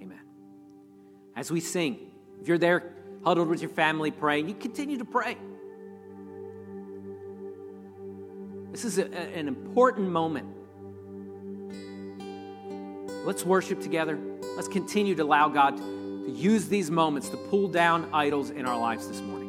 Amen. 0.00 0.20
As 1.34 1.50
we 1.50 1.60
sing, 1.60 2.10
if 2.40 2.48
you're 2.48 2.58
there 2.58 2.92
huddled 3.24 3.48
with 3.48 3.60
your 3.60 3.70
family 3.70 4.10
praying, 4.10 4.48
you 4.48 4.54
continue 4.54 4.98
to 4.98 5.04
pray. 5.04 5.36
This 8.70 8.84
is 8.84 8.98
a, 8.98 9.06
an 9.36 9.48
important 9.48 10.10
moment. 10.10 10.48
Let's 13.24 13.44
worship 13.44 13.80
together. 13.80 14.18
Let's 14.56 14.68
continue 14.68 15.14
to 15.14 15.22
allow 15.22 15.48
God 15.48 15.76
to 15.76 16.30
use 16.30 16.68
these 16.68 16.90
moments 16.90 17.28
to 17.30 17.36
pull 17.36 17.68
down 17.68 18.08
idols 18.12 18.50
in 18.50 18.66
our 18.66 18.78
lives 18.78 19.08
this 19.08 19.20
morning. 19.20 19.43